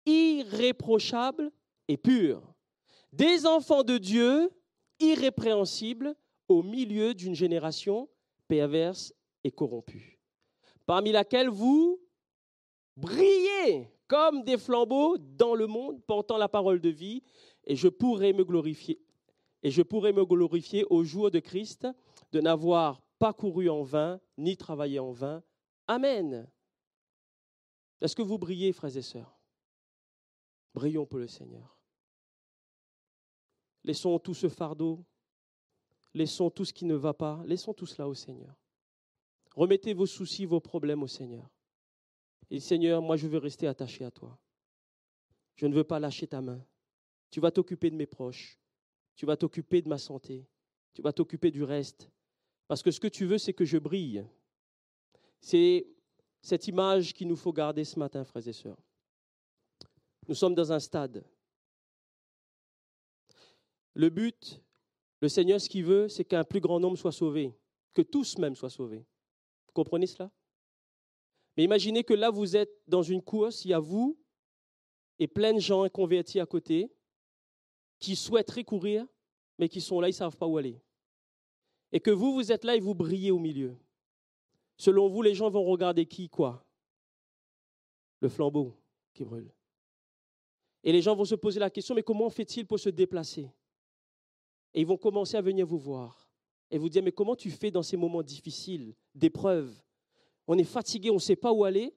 [0.07, 1.53] irréprochables
[1.87, 2.48] et purs,
[3.13, 4.51] des enfants de Dieu
[5.01, 6.15] irrépréhensibles
[6.49, 8.09] au milieu d'une génération
[8.49, 9.13] perverse
[9.45, 10.19] et corrompue,
[10.87, 12.01] parmi laquelle vous
[12.97, 17.23] brillez comme des flambeaux dans le monde, portant la parole de vie,
[17.65, 18.99] et je pourrai me glorifier.
[19.63, 21.87] Et je pourrai me glorifier au jour de Christ
[22.33, 25.43] de n'avoir pas couru en vain, ni travaillé en vain.
[25.87, 26.49] Amen.
[28.01, 29.39] Est-ce que vous brillez, frères et sœurs?
[30.75, 31.78] Brillons pour le Seigneur.
[33.85, 35.05] Laissons tout ce fardeau,
[36.15, 38.55] laissons tout ce qui ne va pas, laissons tout cela au Seigneur.
[39.55, 41.49] Remettez vos soucis, vos problèmes au Seigneur.
[42.51, 44.39] Et Seigneur, moi je veux rester attaché à toi.
[45.57, 46.65] Je ne veux pas lâcher ta main.
[47.31, 48.59] Tu vas t'occuper de mes proches.
[49.17, 50.47] Tu vas t'occuper de ma santé.
[50.95, 52.11] Tu vas t'occuper du reste.
[52.69, 54.25] Parce que ce que tu veux, c'est que je brille.
[55.41, 55.87] C'est
[56.41, 58.79] cette image qu'il nous faut garder ce matin, frères et sœurs.
[60.29, 61.25] Nous sommes dans un stade.
[63.99, 64.63] Le but,
[65.21, 67.59] le Seigneur, ce qu'il veut, c'est qu'un plus grand nombre soit sauvé,
[67.93, 69.05] que tous même soient sauvés.
[69.67, 70.31] Vous comprenez cela?
[71.57, 74.17] Mais imaginez que là, vous êtes dans une course, il y a vous
[75.19, 76.93] et plein de gens convertis à côté
[77.99, 79.05] qui souhaiteraient courir,
[79.59, 80.81] mais qui sont là, ils ne savent pas où aller.
[81.91, 83.77] Et que vous, vous êtes là et vous brillez au milieu.
[84.77, 86.65] Selon vous, les gens vont regarder qui, quoi?
[88.21, 88.81] Le flambeau
[89.13, 89.53] qui brûle.
[90.85, 93.51] Et les gens vont se poser la question, mais comment fait-il pour se déplacer?
[94.75, 96.29] Et ils vont commencer à venir vous voir
[96.71, 99.81] et vous dire, mais comment tu fais dans ces moments difficiles, d'épreuves
[100.47, 101.95] On est fatigué, on ne sait pas où aller.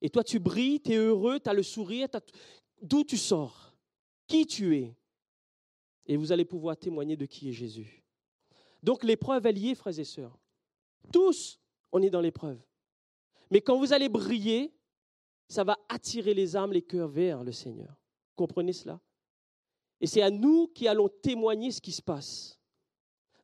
[0.00, 2.08] Et toi, tu brilles, tu es heureux, tu as le sourire.
[2.80, 3.74] D'où tu sors?
[4.26, 4.96] Qui tu es?
[6.06, 8.04] Et vous allez pouvoir témoigner de qui est Jésus.
[8.82, 10.38] Donc l'épreuve est liée, frères et sœurs.
[11.12, 11.58] Tous,
[11.90, 12.60] on est dans l'épreuve.
[13.50, 14.74] Mais quand vous allez briller,
[15.48, 17.94] ça va attirer les âmes, les cœurs vers le Seigneur.
[18.36, 19.00] Comprenez cela?
[20.00, 22.58] Et c'est à nous qui allons témoigner ce qui se passe.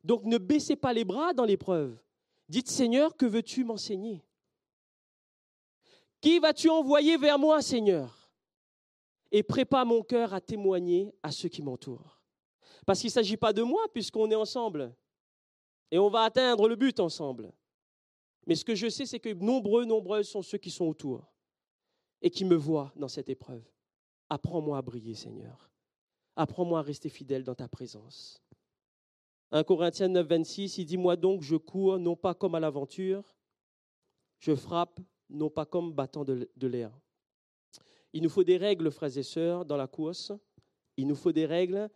[0.03, 1.97] Donc ne baissez pas les bras dans l'épreuve.
[2.49, 4.23] Dites Seigneur, que veux-tu m'enseigner?
[6.19, 8.29] Qui vas-tu envoyer vers moi, Seigneur?
[9.31, 12.19] Et prépare mon cœur à témoigner à ceux qui m'entourent.
[12.85, 14.93] Parce qu'il ne s'agit pas de moi puisqu'on est ensemble.
[15.89, 17.51] Et on va atteindre le but ensemble.
[18.45, 21.31] Mais ce que je sais, c'est que nombreux, nombreux sont ceux qui sont autour
[22.21, 23.63] et qui me voient dans cette épreuve.
[24.29, 25.70] Apprends-moi à briller, Seigneur.
[26.35, 28.41] Apprends-moi à rester fidèle dans ta présence.
[29.51, 33.35] 1 Corinthiens 9, 26, il dit Moi donc, je cours non pas comme à l'aventure,
[34.39, 36.91] je frappe non pas comme battant de l'air.
[38.13, 40.31] Il nous faut des règles, frères et sœurs, dans la course.
[40.97, 41.89] Il nous faut des règles.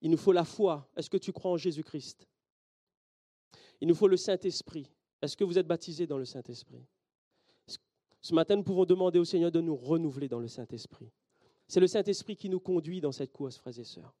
[0.00, 0.88] Il nous faut la foi.
[0.96, 2.26] Est-ce que tu crois en Jésus-Christ?
[3.80, 4.90] Il nous faut le Saint-Esprit.
[5.20, 6.86] Est-ce que vous êtes baptisé dans le Saint-Esprit?
[8.20, 11.10] Ce matin, nous pouvons demander au Seigneur de nous renouveler dans le Saint-Esprit.
[11.68, 14.14] C'est le Saint-Esprit qui nous conduit dans cette course, frères et sœurs.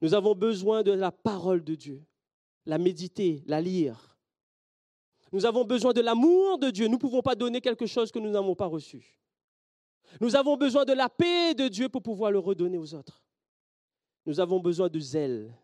[0.00, 2.02] Nous avons besoin de la parole de Dieu,
[2.66, 4.16] la méditer, la lire.
[5.32, 6.86] Nous avons besoin de l'amour de Dieu.
[6.86, 9.20] Nous ne pouvons pas donner quelque chose que nous n'avons pas reçu.
[10.20, 13.22] Nous avons besoin de la paix de Dieu pour pouvoir le redonner aux autres.
[14.26, 15.54] Nous avons besoin de zèle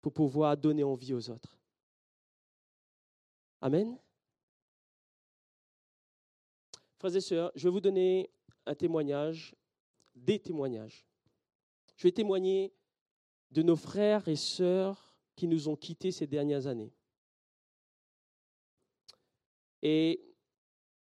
[0.00, 1.58] pour pouvoir donner envie aux autres.
[3.60, 3.98] Amen.
[6.98, 8.30] Frères et sœurs, je vais vous donner
[8.66, 9.54] un témoignage,
[10.24, 11.06] des témoignages.
[11.96, 12.72] Je vais témoigner
[13.50, 16.92] de nos frères et sœurs qui nous ont quittés ces dernières années.
[19.82, 20.28] Et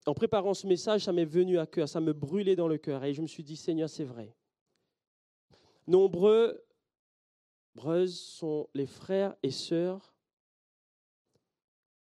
[0.05, 3.03] en préparant ce message, ça m'est venu à cœur, ça me brûlait dans le cœur.
[3.03, 4.35] Et je me suis dit, Seigneur, c'est vrai.
[5.87, 6.63] Nombreux
[8.07, 10.13] sont les frères et sœurs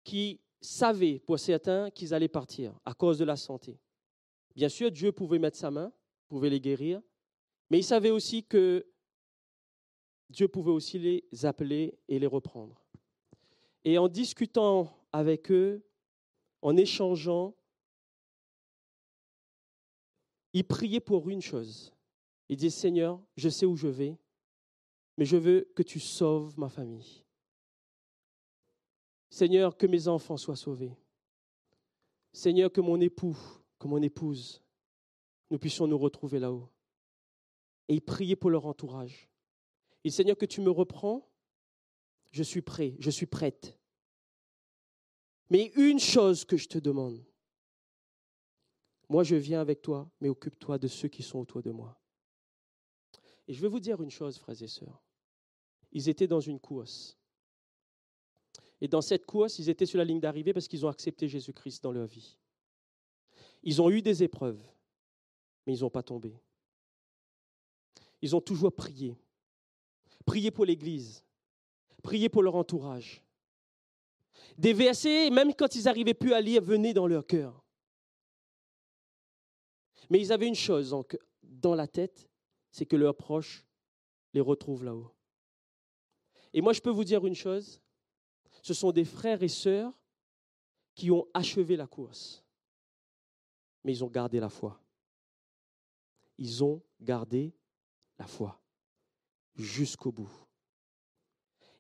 [0.05, 3.79] qui savaient, pour certains, qu'ils allaient partir à cause de la santé.
[4.55, 5.93] Bien sûr, Dieu pouvait mettre sa main,
[6.35, 7.01] pouvait les guérir,
[7.71, 8.85] mais ils savaient aussi que
[10.31, 12.83] Dieu pouvait aussi les appeler et les reprendre.
[13.85, 15.85] Et en discutant avec eux,
[16.61, 17.55] en échangeant,
[20.53, 21.93] ils priaient pour une chose.
[22.49, 24.19] Ils disaient, Seigneur, je sais où je vais,
[25.17, 27.23] mais je veux que tu sauves ma famille.
[29.31, 30.97] Seigneur, que mes enfants soient sauvés.
[32.33, 33.37] Seigneur, que mon époux
[33.85, 34.64] que mon épouse,
[35.51, 36.69] nous puissions nous retrouver là-haut.
[37.89, 39.29] Et ils priaient pour leur entourage.
[40.05, 41.29] Et Seigneur, que tu me reprends,
[42.31, 43.79] je suis prêt, je suis prête.
[45.51, 47.25] Mais une chose que je te demande,
[49.09, 51.99] moi je viens avec toi, mais occupe-toi de ceux qui sont autour de moi.
[53.47, 55.05] Et je vais vous dire une chose, frères et sœurs.
[55.93, 57.19] Ils étaient dans une course.
[58.81, 61.83] Et dans cette course, ils étaient sur la ligne d'arrivée parce qu'ils ont accepté Jésus-Christ
[61.83, 62.37] dans leur vie.
[63.63, 64.63] Ils ont eu des épreuves,
[65.67, 66.39] mais ils n'ont pas tombé.
[68.23, 69.17] Ils ont toujours prié.
[70.25, 71.25] Prié pour l'Église.
[72.03, 73.23] Prié pour leur entourage.
[74.59, 77.63] Des versets, même quand ils n'arrivaient plus à lire, venaient dans leur cœur.
[80.11, 80.95] Mais ils avaient une chose
[81.43, 82.29] dans la tête,
[82.71, 83.65] c'est que leurs proches
[84.33, 85.11] les retrouvent là-haut.
[86.53, 87.81] Et moi, je peux vous dire une chose,
[88.63, 89.93] ce sont des frères et sœurs
[90.95, 92.45] qui ont achevé la course
[93.85, 94.81] mais ils ont gardé la foi.
[96.39, 97.55] Ils ont gardé
[98.19, 98.61] la foi
[99.55, 100.33] jusqu'au bout.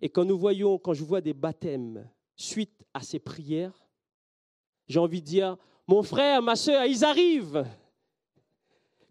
[0.01, 3.87] Et quand nous voyons, quand je vois des baptêmes suite à ces prières,
[4.87, 7.67] j'ai envie de dire, mon frère, ma soeur, ils arrivent.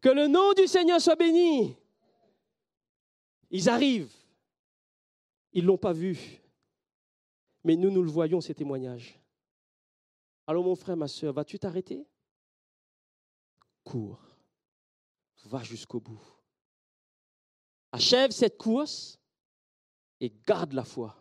[0.02, 1.76] Que le nom du Seigneur soit béni.
[3.50, 4.14] Ils arrivent.
[5.52, 6.18] Ils ne l'ont pas vu.
[7.64, 9.20] Mais nous, nous le voyons, ces témoignages.
[10.46, 12.06] Alors mon frère, ma soeur, vas-tu t'arrêter?
[13.84, 14.32] Cours.
[15.44, 16.22] Va jusqu'au bout.
[17.91, 19.20] Achève cette course
[20.20, 21.16] et garde la foi.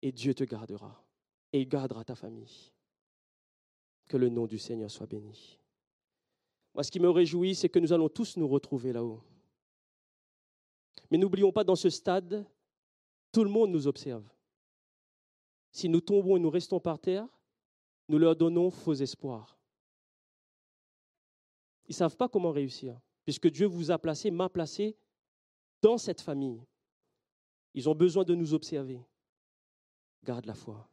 [0.00, 1.04] Et Dieu te gardera.
[1.52, 2.72] Et gardera ta famille.
[4.06, 5.58] Que le nom du Seigneur soit béni.
[6.74, 9.22] Moi, ce qui me réjouit, c'est que nous allons tous nous retrouver là-haut.
[11.10, 12.46] Mais n'oublions pas, dans ce stade,
[13.32, 14.24] tout le monde nous observe.
[15.72, 17.26] Si nous tombons et nous restons par terre,
[18.08, 19.57] nous leur donnons faux espoirs.
[21.88, 24.96] Ils ne savent pas comment réussir, puisque Dieu vous a placé, m'a placé
[25.80, 26.62] dans cette famille.
[27.74, 29.00] Ils ont besoin de nous observer.
[30.24, 30.88] Garde la foi.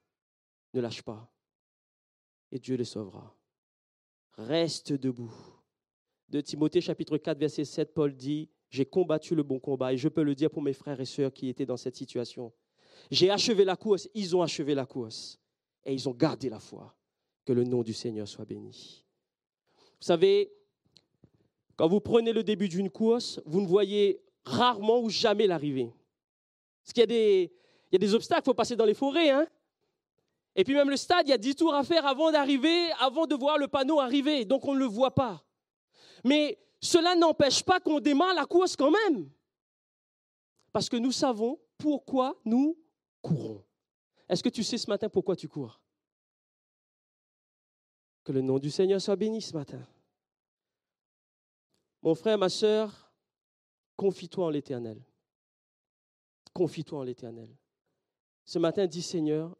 [0.73, 1.29] Ne lâche pas.
[2.51, 3.35] Et Dieu les sauvera.
[4.33, 5.33] Reste debout.
[6.29, 10.09] De Timothée chapitre 4 verset 7, Paul dit, j'ai combattu le bon combat et je
[10.09, 12.51] peux le dire pour mes frères et sœurs qui étaient dans cette situation.
[13.11, 15.39] J'ai achevé la course, ils ont achevé la course
[15.83, 16.95] et ils ont gardé la foi.
[17.45, 19.03] Que le nom du Seigneur soit béni.
[19.77, 20.51] Vous savez,
[21.75, 25.91] quand vous prenez le début d'une course, vous ne voyez rarement ou jamais l'arrivée.
[26.83, 29.31] Parce qu'il y a des, obstacles, il faut passer dans les forêts.
[29.31, 29.47] Hein
[30.55, 33.25] et puis même le stade, il y a 10 tours à faire avant d'arriver, avant
[33.27, 34.45] de voir le panneau arriver.
[34.45, 35.43] Donc on ne le voit pas.
[36.23, 39.29] Mais cela n'empêche pas qu'on démarre la course quand même.
[40.71, 42.77] Parce que nous savons pourquoi nous
[43.21, 43.63] courons.
[44.29, 45.79] Est-ce que tu sais ce matin pourquoi tu cours?
[48.23, 49.85] Que le nom du Seigneur soit béni ce matin.
[52.05, 53.11] Mon frère, ma soeur,
[53.97, 55.01] confie-toi en l'Éternel.
[56.53, 57.49] Confie-toi en l'Éternel.
[58.45, 59.57] Ce matin, dis Seigneur,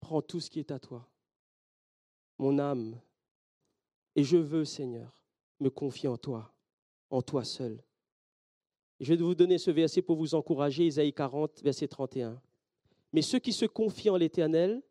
[0.00, 1.08] prends tout ce qui est à toi,
[2.38, 3.00] mon âme,
[4.16, 5.22] et je veux, Seigneur,
[5.60, 6.52] me confier en toi,
[7.08, 7.80] en toi seul.
[8.98, 12.42] Je vais vous donner ce verset pour vous encourager, Isaïe 40, verset 31.
[13.12, 14.82] Mais ceux qui se confient en l'Éternel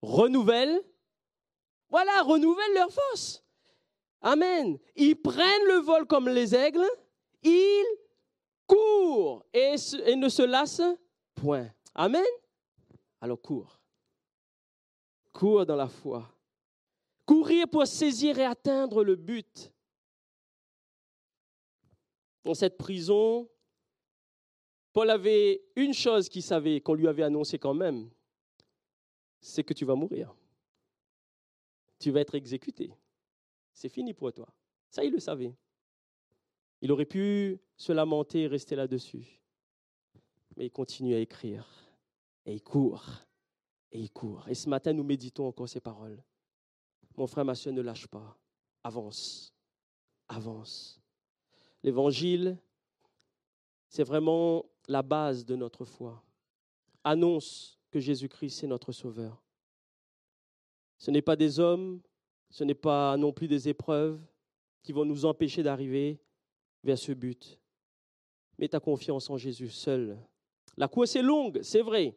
[0.00, 0.80] renouvellent,
[1.90, 3.43] voilà, renouvellent leur force.
[4.24, 4.78] Amen.
[4.96, 6.88] Ils prennent le vol comme les aigles,
[7.42, 7.84] ils
[8.66, 9.76] courent et,
[10.16, 10.80] ne se lassent
[11.34, 11.70] point.
[11.94, 12.24] Amen.
[13.20, 13.78] Alors cours.
[15.30, 16.26] Cours dans la foi.
[17.26, 19.70] Courir pour saisir et atteindre le but.
[22.44, 23.46] Dans cette prison,
[24.94, 28.08] Paul avait une chose qu'il savait, qu'on lui avait annoncé quand même,
[29.38, 30.34] c'est que tu vas mourir.
[31.98, 32.94] Tu vas être exécuté.
[33.74, 34.48] C'est fini pour toi.
[34.88, 35.54] Ça, il le savait.
[36.80, 39.40] Il aurait pu se lamenter et rester là-dessus.
[40.56, 41.66] Mais il continue à écrire.
[42.46, 43.04] Et il court.
[43.90, 44.48] Et il court.
[44.48, 46.22] Et ce matin, nous méditons encore ces paroles.
[47.16, 48.38] Mon frère, ma soeur, ne lâche pas.
[48.84, 49.52] Avance.
[50.28, 51.00] Avance.
[51.82, 52.56] L'évangile,
[53.88, 56.22] c'est vraiment la base de notre foi.
[57.02, 59.42] Annonce que Jésus-Christ est notre Sauveur.
[60.98, 62.00] Ce n'est pas des hommes,
[62.54, 64.24] ce n'est pas non plus des épreuves
[64.84, 66.20] qui vont nous empêcher d'arriver
[66.84, 67.58] vers ce but.
[68.58, 70.16] Mets ta confiance en Jésus seul.
[70.76, 72.16] La course est longue, c'est vrai.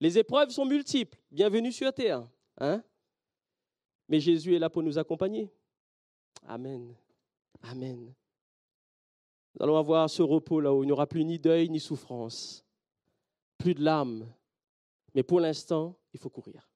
[0.00, 1.16] Les épreuves sont multiples.
[1.30, 2.28] Bienvenue sur terre.
[2.58, 2.82] Hein?
[4.08, 5.52] Mais Jésus est là pour nous accompagner.
[6.48, 6.92] Amen.
[7.62, 8.12] Amen.
[9.54, 12.66] Nous allons avoir ce repos là où il n'y aura plus ni deuil ni souffrance,
[13.56, 14.26] plus de larmes.
[15.14, 16.68] Mais pour l'instant, il faut courir.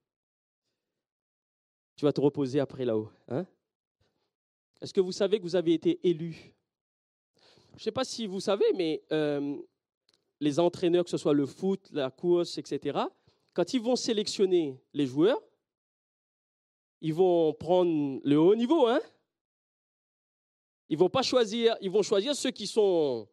[2.00, 3.10] Tu vas te reposer après là-haut.
[3.28, 3.44] Hein?
[4.80, 6.54] Est-ce que vous savez que vous avez été élu?
[7.72, 9.58] Je ne sais pas si vous savez, mais euh,
[10.40, 13.00] les entraîneurs, que ce soit le foot, la course, etc.,
[13.52, 15.38] quand ils vont sélectionner les joueurs,
[17.02, 19.00] ils vont prendre le haut niveau, hein?
[20.88, 23.28] Ils vont pas choisir, ils vont choisir ceux qui sont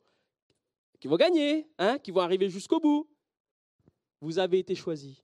[0.99, 3.07] qui vont gagner, hein, qui vont arriver jusqu'au bout.
[4.19, 5.23] Vous avez été choisi.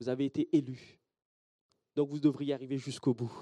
[0.00, 1.01] Vous avez été élu.
[1.94, 3.32] Donc vous devriez arriver jusqu'au bout.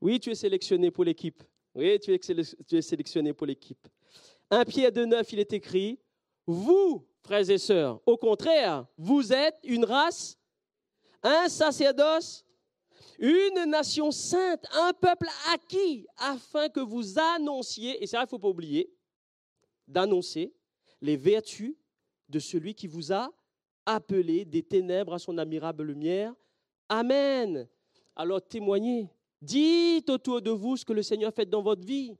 [0.00, 1.42] Oui, tu es sélectionné pour l'équipe.
[1.74, 3.88] Oui, tu es, sélectionné pour l'équipe.
[4.50, 5.98] Un Pierre de neuf, il est écrit,
[6.46, 10.38] vous, frères et sœurs, au contraire, vous êtes une race,
[11.22, 12.44] un sacerdoce,
[13.18, 18.38] une nation sainte, un peuple acquis, afin que vous annonciez, et ça, il ne faut
[18.38, 18.92] pas oublier,
[19.86, 20.52] d'annoncer
[21.00, 21.74] les vertus
[22.28, 23.30] de celui qui vous a
[23.86, 26.34] appelé des ténèbres à son admirable lumière.
[26.88, 27.68] Amen.
[28.16, 29.08] Alors témoignez,
[29.40, 32.16] dites autour de vous ce que le Seigneur fait dans votre vie.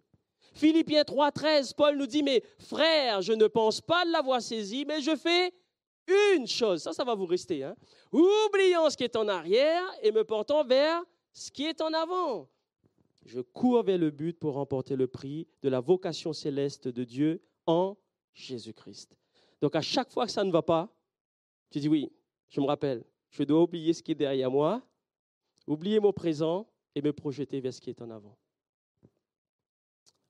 [0.55, 5.01] Philippiens 3, 13, Paul nous dit, mais frère, je ne pense pas l'avoir saisi, mais
[5.01, 5.53] je fais
[6.37, 6.83] une chose.
[6.83, 7.65] Ça, ça va vous rester.
[7.65, 7.75] Hein?
[8.13, 11.03] oubliant ce qui est en arrière et me portant vers
[11.33, 12.49] ce qui est en avant.
[13.25, 17.43] Je cours vers le but pour remporter le prix de la vocation céleste de Dieu
[17.67, 17.97] en
[18.35, 19.17] Jésus-Christ.
[19.61, 20.93] Donc à chaque fois que ça ne va pas,
[21.71, 22.13] tu dis oui,
[22.49, 24.83] je me rappelle, je dois oublier ce qui est derrière moi,
[25.67, 28.37] oublier mon présent et me projeter vers ce qui est en avant.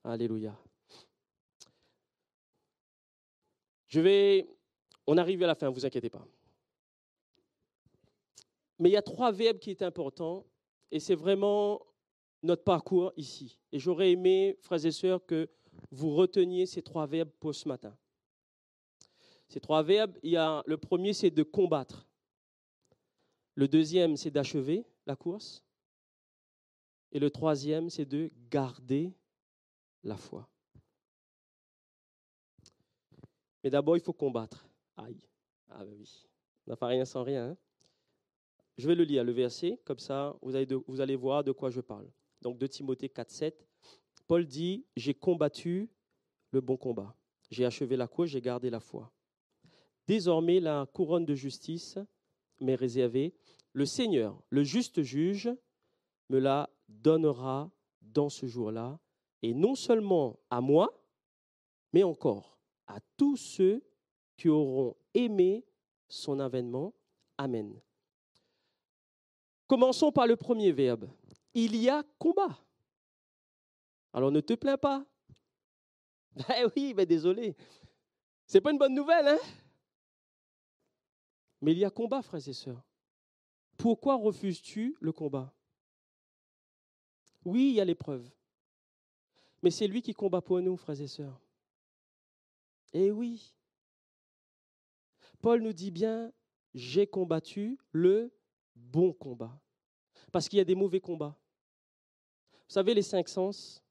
[0.04, 0.56] Alléluia.
[3.88, 4.48] Je vais,
[5.06, 6.26] on arrive à la fin, ne vous inquiétez pas.
[8.78, 10.46] Mais il y a trois verbes qui sont importants
[10.90, 11.84] et c'est vraiment
[12.42, 13.58] notre parcours ici.
[13.70, 15.48] Et j'aurais aimé, frères et sœurs, que
[15.90, 17.96] vous reteniez ces trois verbes pour ce matin.
[19.48, 20.32] Ces trois verbes, il
[20.66, 22.06] le premier, c'est de combattre.
[23.54, 25.62] Le deuxième, c'est d'achever la course.
[27.12, 29.12] Et le troisième, c'est de garder
[30.02, 30.48] la foi.
[33.62, 34.66] Mais d'abord, il faut combattre.
[34.96, 35.20] Aïe.
[35.68, 36.26] Ah ben oui.
[36.66, 37.50] On n'a pas rien sans rien.
[37.50, 37.56] hein.
[38.78, 41.70] Je vais le lire, le verset, comme ça, vous allez, vous allez voir de quoi
[41.70, 42.10] je parle.
[42.40, 43.68] Donc, de Timothée 4, 7.
[44.26, 45.90] Paul dit J'ai combattu
[46.50, 47.14] le bon combat.
[47.50, 49.12] J'ai achevé la course, j'ai gardé la foi.
[50.06, 51.98] Désormais, la couronne de justice
[52.62, 53.34] m'est réservée.
[53.72, 55.50] Le Seigneur, le juste juge,
[56.28, 58.98] me la donnera dans ce jour-là,
[59.42, 61.02] et non seulement à moi,
[61.92, 63.82] mais encore à tous ceux
[64.36, 65.64] qui auront aimé
[66.08, 66.94] son avènement.
[67.38, 67.80] Amen.
[69.66, 71.10] Commençons par le premier verbe.
[71.54, 72.58] Il y a combat.
[74.12, 75.04] Alors ne te plains pas.
[76.56, 77.54] Eh oui, mais désolé.
[78.46, 79.38] C'est pas une bonne nouvelle, hein?
[81.62, 82.84] Mais il y a combat, frères et sœurs.
[83.78, 85.54] Pourquoi refuses-tu le combat?
[87.44, 88.28] Oui, il y a l'épreuve.
[89.62, 91.40] Mais c'est lui qui combat pour nous, frères et sœurs.
[92.92, 93.54] Eh oui.
[95.40, 96.32] Paul nous dit bien,
[96.74, 98.32] j'ai combattu le
[98.74, 99.56] bon combat.
[100.32, 101.38] Parce qu'il y a des mauvais combats.
[102.52, 103.82] Vous savez, les cinq sens,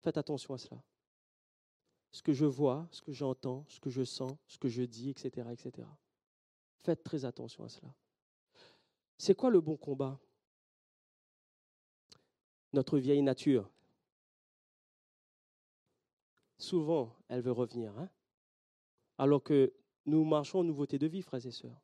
[0.00, 0.82] faites attention à cela.
[2.12, 5.10] Ce que je vois, ce que j'entends, ce que je sens, ce que je dis,
[5.10, 5.86] etc., etc.
[6.82, 7.92] Faites très attention à cela.
[9.16, 10.18] C'est quoi le bon combat?
[12.72, 13.68] Notre vieille nature.
[16.58, 17.96] Souvent, elle veut revenir.
[17.98, 18.08] hein?
[19.16, 19.72] Alors que
[20.06, 21.80] nous marchons en nouveauté de vie, frères et sœurs.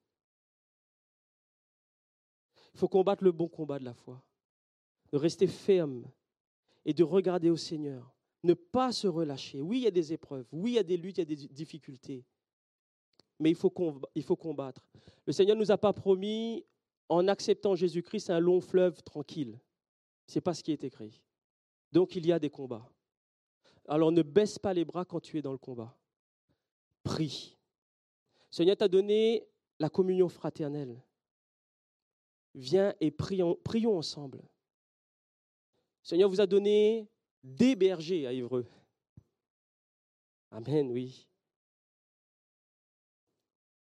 [2.74, 4.22] Il faut combattre le bon combat de la foi.
[5.12, 6.10] De rester ferme
[6.84, 8.12] et de regarder au Seigneur.
[8.42, 9.60] Ne pas se relâcher.
[9.60, 10.46] Oui, il y a des épreuves.
[10.52, 12.24] Oui, il y a des luttes, il y a des difficultés.
[13.38, 13.72] Mais il faut,
[14.14, 14.86] il faut combattre.
[15.26, 16.64] Le Seigneur ne nous a pas promis,
[17.08, 19.58] en acceptant Jésus-Christ, un long fleuve tranquille.
[20.26, 21.20] Ce n'est pas ce qui est écrit.
[21.92, 22.88] Donc il y a des combats.
[23.86, 25.96] Alors ne baisse pas les bras quand tu es dans le combat.
[27.02, 27.56] Prie.
[28.50, 29.46] Seigneur t'a donné
[29.78, 31.02] la communion fraternelle.
[32.54, 34.38] Viens et prions, prions ensemble.
[34.38, 37.08] Le Seigneur vous a donné
[37.42, 38.66] des bergers à Évreux.
[40.50, 41.26] Amen, oui.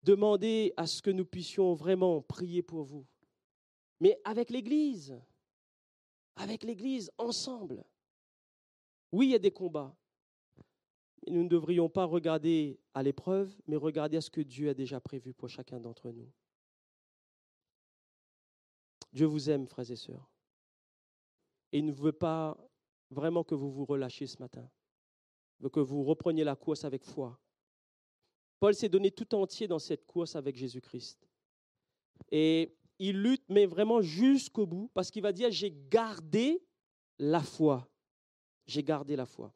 [0.08, 3.06] Demandez à ce que nous puissions vraiment prier pour vous.
[4.00, 5.20] Mais avec l'Église.
[6.38, 7.84] Avec l'Église, ensemble.
[9.12, 9.94] Oui, il y a des combats.
[11.26, 14.74] Mais nous ne devrions pas regarder à l'épreuve, mais regarder à ce que Dieu a
[14.74, 16.32] déjà prévu pour chacun d'entre nous.
[19.12, 20.32] Dieu vous aime, frères et sœurs.
[21.74, 22.58] Et il ne veut pas
[23.10, 24.70] vraiment que vous vous relâchiez ce matin.
[25.60, 27.38] Il veut que vous repreniez la course avec foi.
[28.60, 31.28] Paul s'est donné tout entier dans cette course avec Jésus-Christ.
[32.32, 36.64] Et il lutte, mais vraiment jusqu'au bout, parce qu'il va dire, j'ai gardé
[37.20, 37.88] la foi.
[38.66, 39.54] J'ai gardé la foi.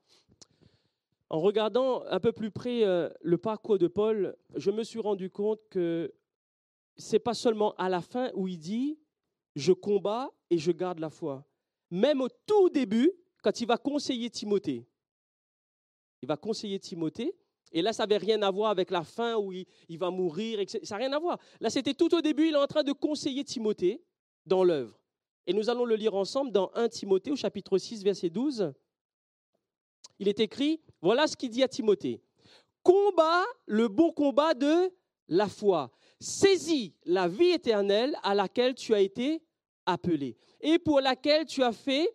[1.29, 5.29] En regardant un peu plus près euh, le parcours de Paul, je me suis rendu
[5.29, 6.13] compte que
[6.97, 8.99] c'est pas seulement à la fin où il dit
[9.55, 11.45] je combats et je garde la foi.
[11.89, 13.11] Même au tout début,
[13.43, 14.85] quand il va conseiller Timothée,
[16.21, 17.33] il va conseiller Timothée,
[17.71, 20.79] et là, ça n'avait rien à voir avec la fin où il, va mourir, etc.
[20.83, 21.39] ça n'a rien à voir.
[21.59, 24.03] Là, c'était tout au début, il est en train de conseiller Timothée
[24.45, 24.99] dans l'œuvre.
[25.47, 28.73] Et nous allons le lire ensemble dans 1 Timothée au chapitre 6, verset 12.
[30.19, 32.21] Il est écrit, voilà ce qu'il dit à Timothée.
[32.83, 34.91] Combat le bon combat de
[35.27, 35.91] la foi.
[36.19, 39.41] Saisis la vie éternelle à laquelle tu as été
[39.85, 42.07] appelé et pour laquelle tu as fait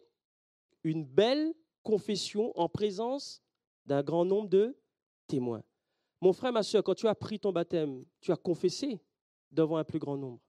[0.84, 1.52] une belle
[1.82, 3.42] confession en présence
[3.86, 4.76] d'un grand nombre de
[5.26, 5.62] témoins.
[6.20, 9.00] Mon frère, ma soeur, quand tu as pris ton baptême, tu as confessé
[9.50, 10.40] devant un plus grand nombre.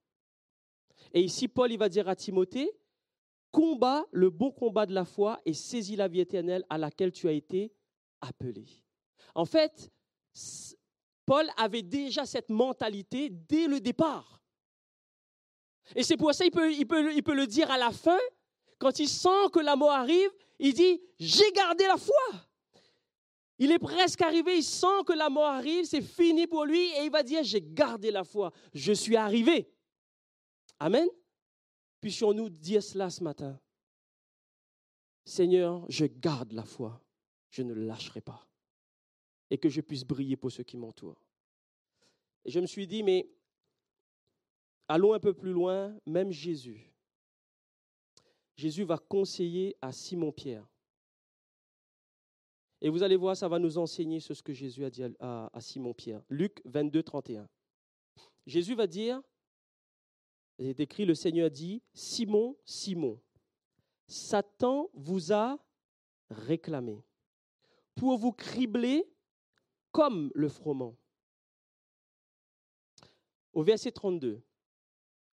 [1.14, 2.72] Et ici, Paul, il va dire à Timothée,
[3.52, 7.28] combat le bon combat de la foi et saisis la vie éternelle à laquelle tu
[7.28, 7.74] as été
[8.22, 8.66] appelé.
[9.36, 9.92] En fait,
[11.26, 14.42] Paul avait déjà cette mentalité dès le départ.
[15.96, 18.20] Et c'est pour ça qu'il peut, il peut, il peut le dire à la fin,
[18.80, 22.47] quand il sent que la mort arrive, il dit, j'ai gardé la foi.
[23.60, 27.06] Il est presque arrivé, il sent que la mort arrive, c'est fini pour lui, et
[27.06, 29.68] il va dire, j'ai gardé la foi, je suis arrivé.
[30.80, 31.08] Amen.
[32.00, 33.60] Puissions-nous dire cela ce matin.
[35.26, 37.02] Seigneur, je garde la foi,
[37.50, 38.48] je ne lâcherai pas,
[39.50, 41.22] et que je puisse briller pour ceux qui m'entourent.
[42.46, 43.28] Je me suis dit, mais
[44.88, 46.94] allons un peu plus loin, même Jésus.
[48.56, 50.68] Jésus va conseiller à Simon-Pierre.
[52.82, 56.22] Et vous allez voir, ça va nous enseigner ce que Jésus a dit à, Simon-Pierre.
[56.30, 57.50] Luc 22, 31.
[58.46, 59.22] Jésus va dire,
[60.60, 63.20] il est écrit, le Seigneur dit, Simon, Simon,
[64.08, 65.58] Satan vous a
[66.30, 67.04] réclamé
[67.96, 69.06] pour vous cribler
[69.92, 70.96] comme le froment.
[73.54, 74.42] Au verset 32,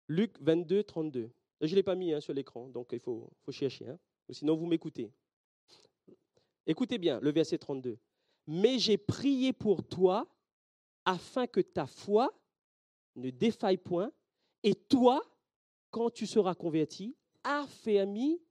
[0.07, 1.29] Luc 22, 32.
[1.59, 3.89] Je ne l'ai pas mis hein, sur l'écran, donc il faut, faut chercher.
[3.89, 5.11] hein, ou sinon, vous m'écoutez.
[6.65, 7.97] Écoutez bien le verset 32.
[8.47, 10.27] Mais j'ai prié pour toi
[11.05, 12.33] afin que ta foi
[13.15, 14.11] ne défaille point,
[14.63, 15.21] et toi,
[15.91, 18.41] quand tu seras converti, affermis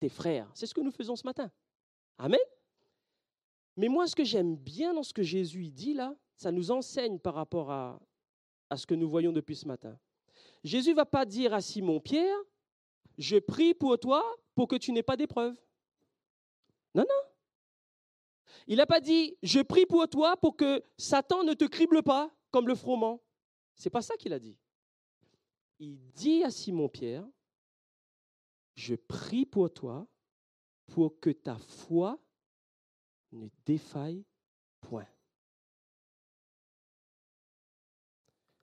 [0.00, 0.50] tes frères.
[0.54, 1.50] C'est ce que nous faisons ce matin.
[2.18, 2.40] Amen.
[3.76, 7.18] Mais moi, ce que j'aime bien dans ce que Jésus dit là, ça nous enseigne
[7.18, 8.00] par rapport à,
[8.70, 9.98] à ce que nous voyons depuis ce matin.
[10.64, 12.36] Jésus ne va pas dire à Simon-Pierre,
[13.18, 15.54] je prie pour toi pour que tu n'aies pas d'épreuve.
[16.94, 17.29] Non, non.
[18.70, 22.32] Il n'a pas dit, je prie pour toi pour que Satan ne te crible pas
[22.52, 23.20] comme le froment.
[23.74, 24.56] C'est pas ça qu'il a dit.
[25.80, 27.26] Il dit à Simon-Pierre,
[28.76, 30.06] je prie pour toi
[30.86, 32.22] pour que ta foi
[33.32, 34.24] ne défaille
[34.80, 35.08] point.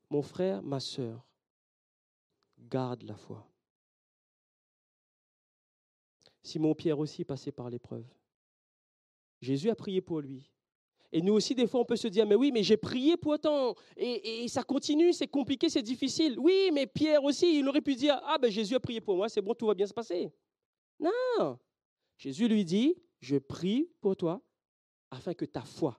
[0.09, 1.27] Mon frère, ma sœur,
[2.57, 3.45] garde la foi.
[6.43, 8.07] Simon-Pierre aussi passait par l'épreuve.
[9.41, 10.51] Jésus a prié pour lui.
[11.11, 13.75] Et nous aussi, des fois, on peut se dire, mais oui, mais j'ai prié pourtant,
[13.95, 16.37] et, et ça continue, c'est compliqué, c'est difficile.
[16.37, 19.29] Oui, mais Pierre aussi, il aurait pu dire, ah ben Jésus a prié pour moi,
[19.29, 20.29] c'est bon, tout va bien se passer.
[20.99, 21.57] Non.
[22.17, 24.41] Jésus lui dit, je prie pour toi,
[25.09, 25.97] afin que ta foi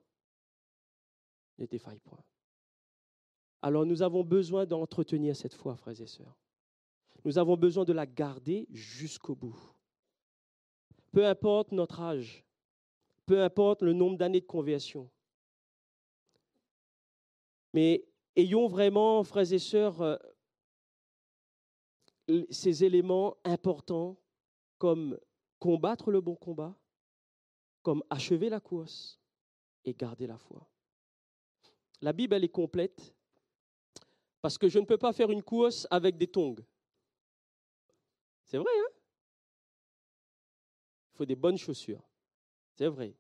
[1.57, 2.23] ne défaille point.
[3.63, 6.39] Alors nous avons besoin d'entretenir cette foi, frères et sœurs.
[7.25, 9.59] Nous avons besoin de la garder jusqu'au bout.
[11.13, 12.45] Peu importe notre âge,
[13.29, 15.11] peu importe le nombre d'années de conversion.
[17.75, 20.17] Mais ayons vraiment, frères et sœurs, euh,
[22.49, 24.19] ces éléments importants
[24.79, 25.19] comme
[25.59, 26.75] combattre le bon combat,
[27.83, 29.21] comme achever la course
[29.85, 30.67] et garder la foi.
[32.01, 33.15] La Bible, elle est complète
[34.41, 36.65] parce que je ne peux pas faire une course avec des tongs.
[38.45, 38.93] C'est vrai, hein?
[41.13, 42.09] Il faut des bonnes chaussures.
[42.73, 43.18] C'est vrai.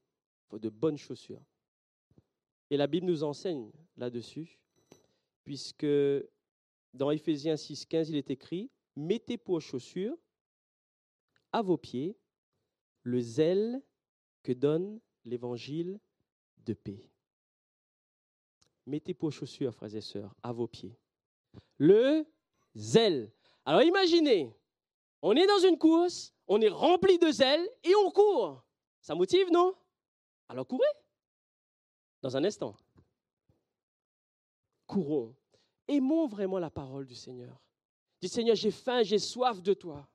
[0.48, 1.42] Faut de bonnes chaussures.
[2.70, 4.58] Et la Bible nous enseigne là-dessus,
[5.44, 5.86] puisque
[6.94, 10.16] dans Éphésiens 6,15, il est écrit Mettez pour chaussures
[11.52, 12.16] à vos pieds
[13.02, 13.80] le zèle
[14.42, 16.00] que donne l'évangile
[16.64, 17.08] de paix.
[18.86, 20.98] Mettez pour chaussures, frères et sœurs, à vos pieds.
[21.76, 22.26] Le
[22.74, 23.32] zèle.
[23.64, 24.54] Alors imaginez,
[25.22, 28.64] on est dans une course, on est rempli de zèle et on court.
[29.00, 29.74] Ça motive, non?
[30.48, 30.86] Alors courez.
[32.22, 32.74] Dans un instant.
[34.86, 35.34] Courons.
[35.86, 37.60] Aimons vraiment la parole du Seigneur.
[38.20, 40.08] Dis Seigneur, j'ai faim, j'ai soif de toi.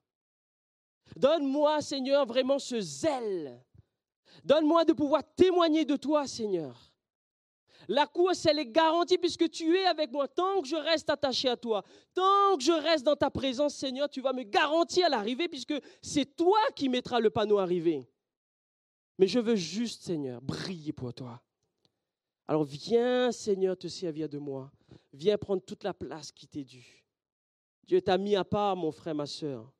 [1.16, 3.64] Donne-moi, Seigneur, vraiment ce zèle.
[4.44, 6.92] Donne-moi de pouvoir témoigner de toi, Seigneur.
[7.88, 10.28] La course, elle est garantie puisque tu es avec moi.
[10.28, 14.10] Tant que je reste attaché à toi, tant que je reste dans ta présence, Seigneur,
[14.10, 18.08] tu vas me garantir l'arrivée puisque c'est toi qui mettras le panneau arrivé.
[19.18, 21.42] Mais je veux juste, Seigneur, briller pour toi.
[22.48, 24.72] Alors viens, Seigneur, te servir de moi.
[25.14, 27.06] Viens prendre toute la place qui t'est due.
[27.86, 29.72] Dieu t'a mis à part, mon frère, ma soeur.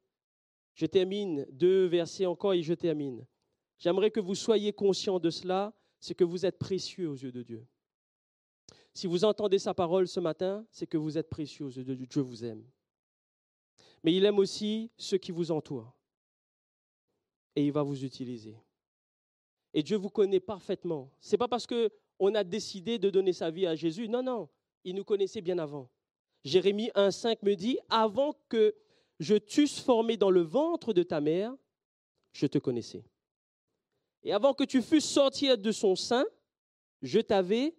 [0.74, 3.26] Je termine deux versets encore et je termine.
[3.78, 7.44] J'aimerais que vous soyez conscients de cela, c'est que vous êtes précieux aux yeux de
[7.44, 7.68] Dieu.
[8.94, 11.96] Si vous entendez sa parole ce matin, c'est que vous êtes précieux aux yeux de
[11.96, 12.06] Dieu.
[12.06, 12.64] Dieu vous aime.
[14.04, 15.94] Mais il aime aussi ceux qui vous entourent.
[17.56, 18.56] Et il va vous utiliser.
[19.74, 21.10] Et Dieu vous connaît parfaitement.
[21.20, 24.08] Ce n'est pas parce qu'on a décidé de donner sa vie à Jésus.
[24.08, 24.50] Non, non.
[24.84, 25.90] Il nous connaissait bien avant.
[26.44, 28.76] Jérémie 1,5 me dit Avant que
[29.20, 31.56] je t'eusse formé dans le ventre de ta mère,
[32.34, 33.04] je te connaissais.
[34.24, 36.26] Et avant que tu fusses sortir de son sein,
[37.02, 37.76] je t'avais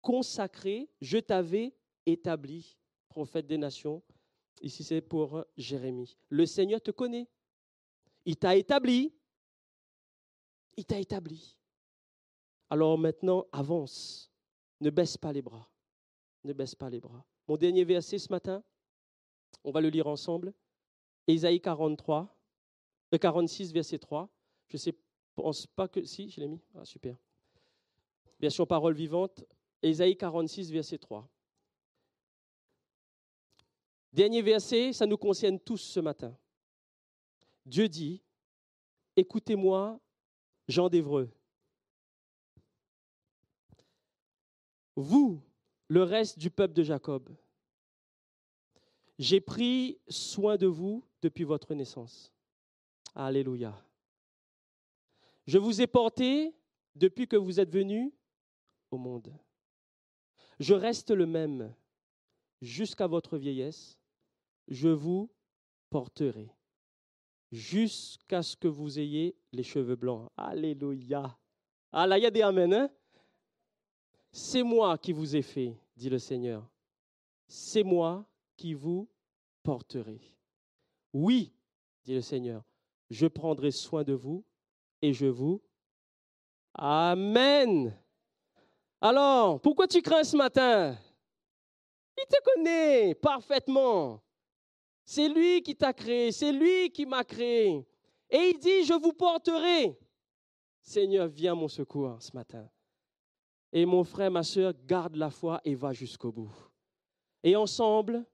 [0.00, 1.72] consacré, je t'avais
[2.06, 2.76] établi,
[3.08, 4.02] prophète des nations.
[4.60, 6.16] Ici, c'est pour Jérémie.
[6.28, 7.28] Le Seigneur te connaît.
[8.24, 9.12] Il t'a établi.
[10.76, 11.56] Il t'a établi.
[12.70, 14.30] Alors maintenant, avance.
[14.80, 15.68] Ne baisse pas les bras.
[16.44, 17.24] Ne baisse pas les bras.
[17.46, 18.62] Mon dernier verset ce matin,
[19.64, 20.52] on va le lire ensemble.
[21.26, 22.34] Ésaïe 43,
[23.14, 24.28] euh 46, verset 3.
[24.68, 24.92] Je ne
[25.34, 26.04] pense pas que...
[26.04, 26.60] Si, je l'ai mis.
[26.74, 27.16] Ah, super.
[28.40, 29.44] Version parole vivante.
[29.82, 31.28] Ésaïe 46, verset 3.
[34.12, 36.36] Dernier verset, ça nous concerne tous ce matin.
[37.64, 38.22] Dieu dit,
[39.16, 40.00] écoutez-moi,
[40.68, 41.30] Jean d'Évreux.
[44.96, 45.40] Vous,
[45.88, 47.28] le reste du peuple de Jacob,
[49.18, 52.32] j'ai pris soin de vous depuis votre naissance.
[53.14, 53.84] Alléluia.
[55.46, 56.54] Je vous ai porté
[56.94, 58.12] depuis que vous êtes venus
[58.90, 59.32] au monde.
[60.60, 61.74] Je reste le même
[62.60, 63.98] jusqu'à votre vieillesse.
[64.68, 65.30] Je vous
[65.90, 66.50] porterai
[67.52, 70.30] jusqu'à ce que vous ayez les cheveux blancs.
[70.36, 71.38] Alléluia.
[71.92, 72.72] Ah là, des amen.
[72.72, 72.90] Hein?
[74.32, 76.66] C'est moi qui vous ai fait, dit le Seigneur.
[77.46, 78.24] C'est moi
[78.56, 79.06] qui vous
[79.62, 80.20] porterai.
[81.12, 81.52] Oui,
[82.02, 82.64] dit le Seigneur,
[83.10, 84.42] je prendrai soin de vous
[85.02, 85.60] et je vous.
[86.74, 87.94] Amen.
[88.98, 90.96] Alors, pourquoi tu crains ce matin?
[92.16, 94.22] Il te connaît parfaitement.
[95.04, 97.86] C'est lui qui t'a créé, c'est lui qui m'a créé.
[98.30, 99.98] Et il dit, je vous porterai.
[100.80, 102.68] Seigneur, viens mon secours ce matin.
[103.72, 106.52] Et mon frère, ma soeur, garde la foi et va jusqu'au bout.
[107.42, 108.24] Et ensemble,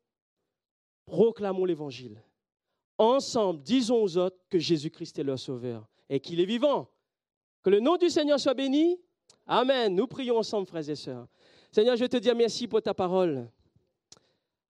[1.05, 2.23] proclamons l'évangile.
[2.97, 6.89] Ensemble, disons aux autres que Jésus-Christ est leur sauveur et qu'il est vivant.
[7.63, 9.01] Que le nom du Seigneur soit béni.
[9.47, 9.95] Amen.
[9.95, 11.27] Nous prions ensemble, frères et sœurs.
[11.71, 13.51] Seigneur, je te dis merci pour ta parole.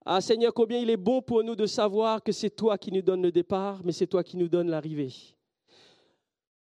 [0.05, 3.03] Ah Seigneur, combien il est bon pour nous de savoir que c'est toi qui nous
[3.03, 5.13] donnes le départ, mais c'est toi qui nous donnes l'arrivée.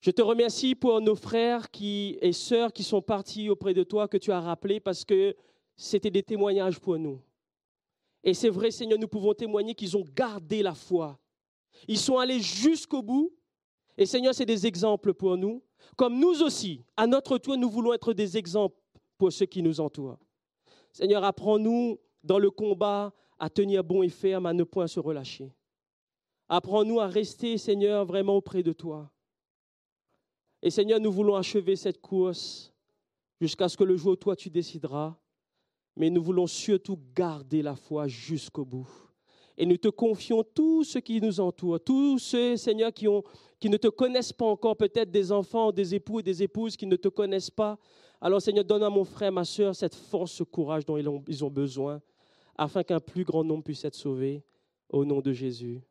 [0.02, 4.08] Je te remercie pour nos frères qui, et sœurs qui sont partis auprès de toi,
[4.08, 5.36] que tu as rappelés, parce que
[5.76, 7.22] c'était des témoignages pour nous.
[8.24, 11.20] Et c'est vrai, Seigneur, nous pouvons témoigner qu'ils ont gardé la foi.
[11.88, 13.34] Ils sont allés jusqu'au bout.
[13.98, 15.62] Et Seigneur, c'est des exemples pour nous.
[15.96, 18.76] Comme nous aussi, à notre tour, nous voulons être des exemples
[19.18, 20.18] pour ceux qui nous entourent.
[20.92, 25.54] Seigneur, apprends-nous dans le combat à tenir bon et ferme, à ne point se relâcher.
[26.50, 29.12] Apprends-nous à rester, Seigneur, vraiment auprès de toi.
[30.62, 32.74] Et Seigneur, nous voulons achever cette course
[33.40, 35.16] jusqu'à ce que le jour où toi tu décideras.
[35.96, 38.90] Mais nous voulons surtout garder la foi jusqu'au bout.
[39.58, 43.24] Et nous te confions tous ceux qui nous entourent, tous ceux, Seigneur, qui, ont,
[43.60, 46.86] qui ne te connaissent pas encore, peut-être des enfants, des époux et des épouses qui
[46.86, 47.78] ne te connaissent pas.
[48.22, 50.98] Alors, Seigneur, donne à mon frère, ma soeur, cette force, ce courage dont
[51.28, 52.02] ils ont, besoin,
[52.58, 54.44] afin qu'un plus grand nombre puisse être sauvé.
[54.90, 55.82] Au nom de Jésus.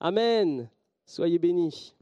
[0.00, 0.70] Amen.
[1.04, 1.94] Soyez bénis.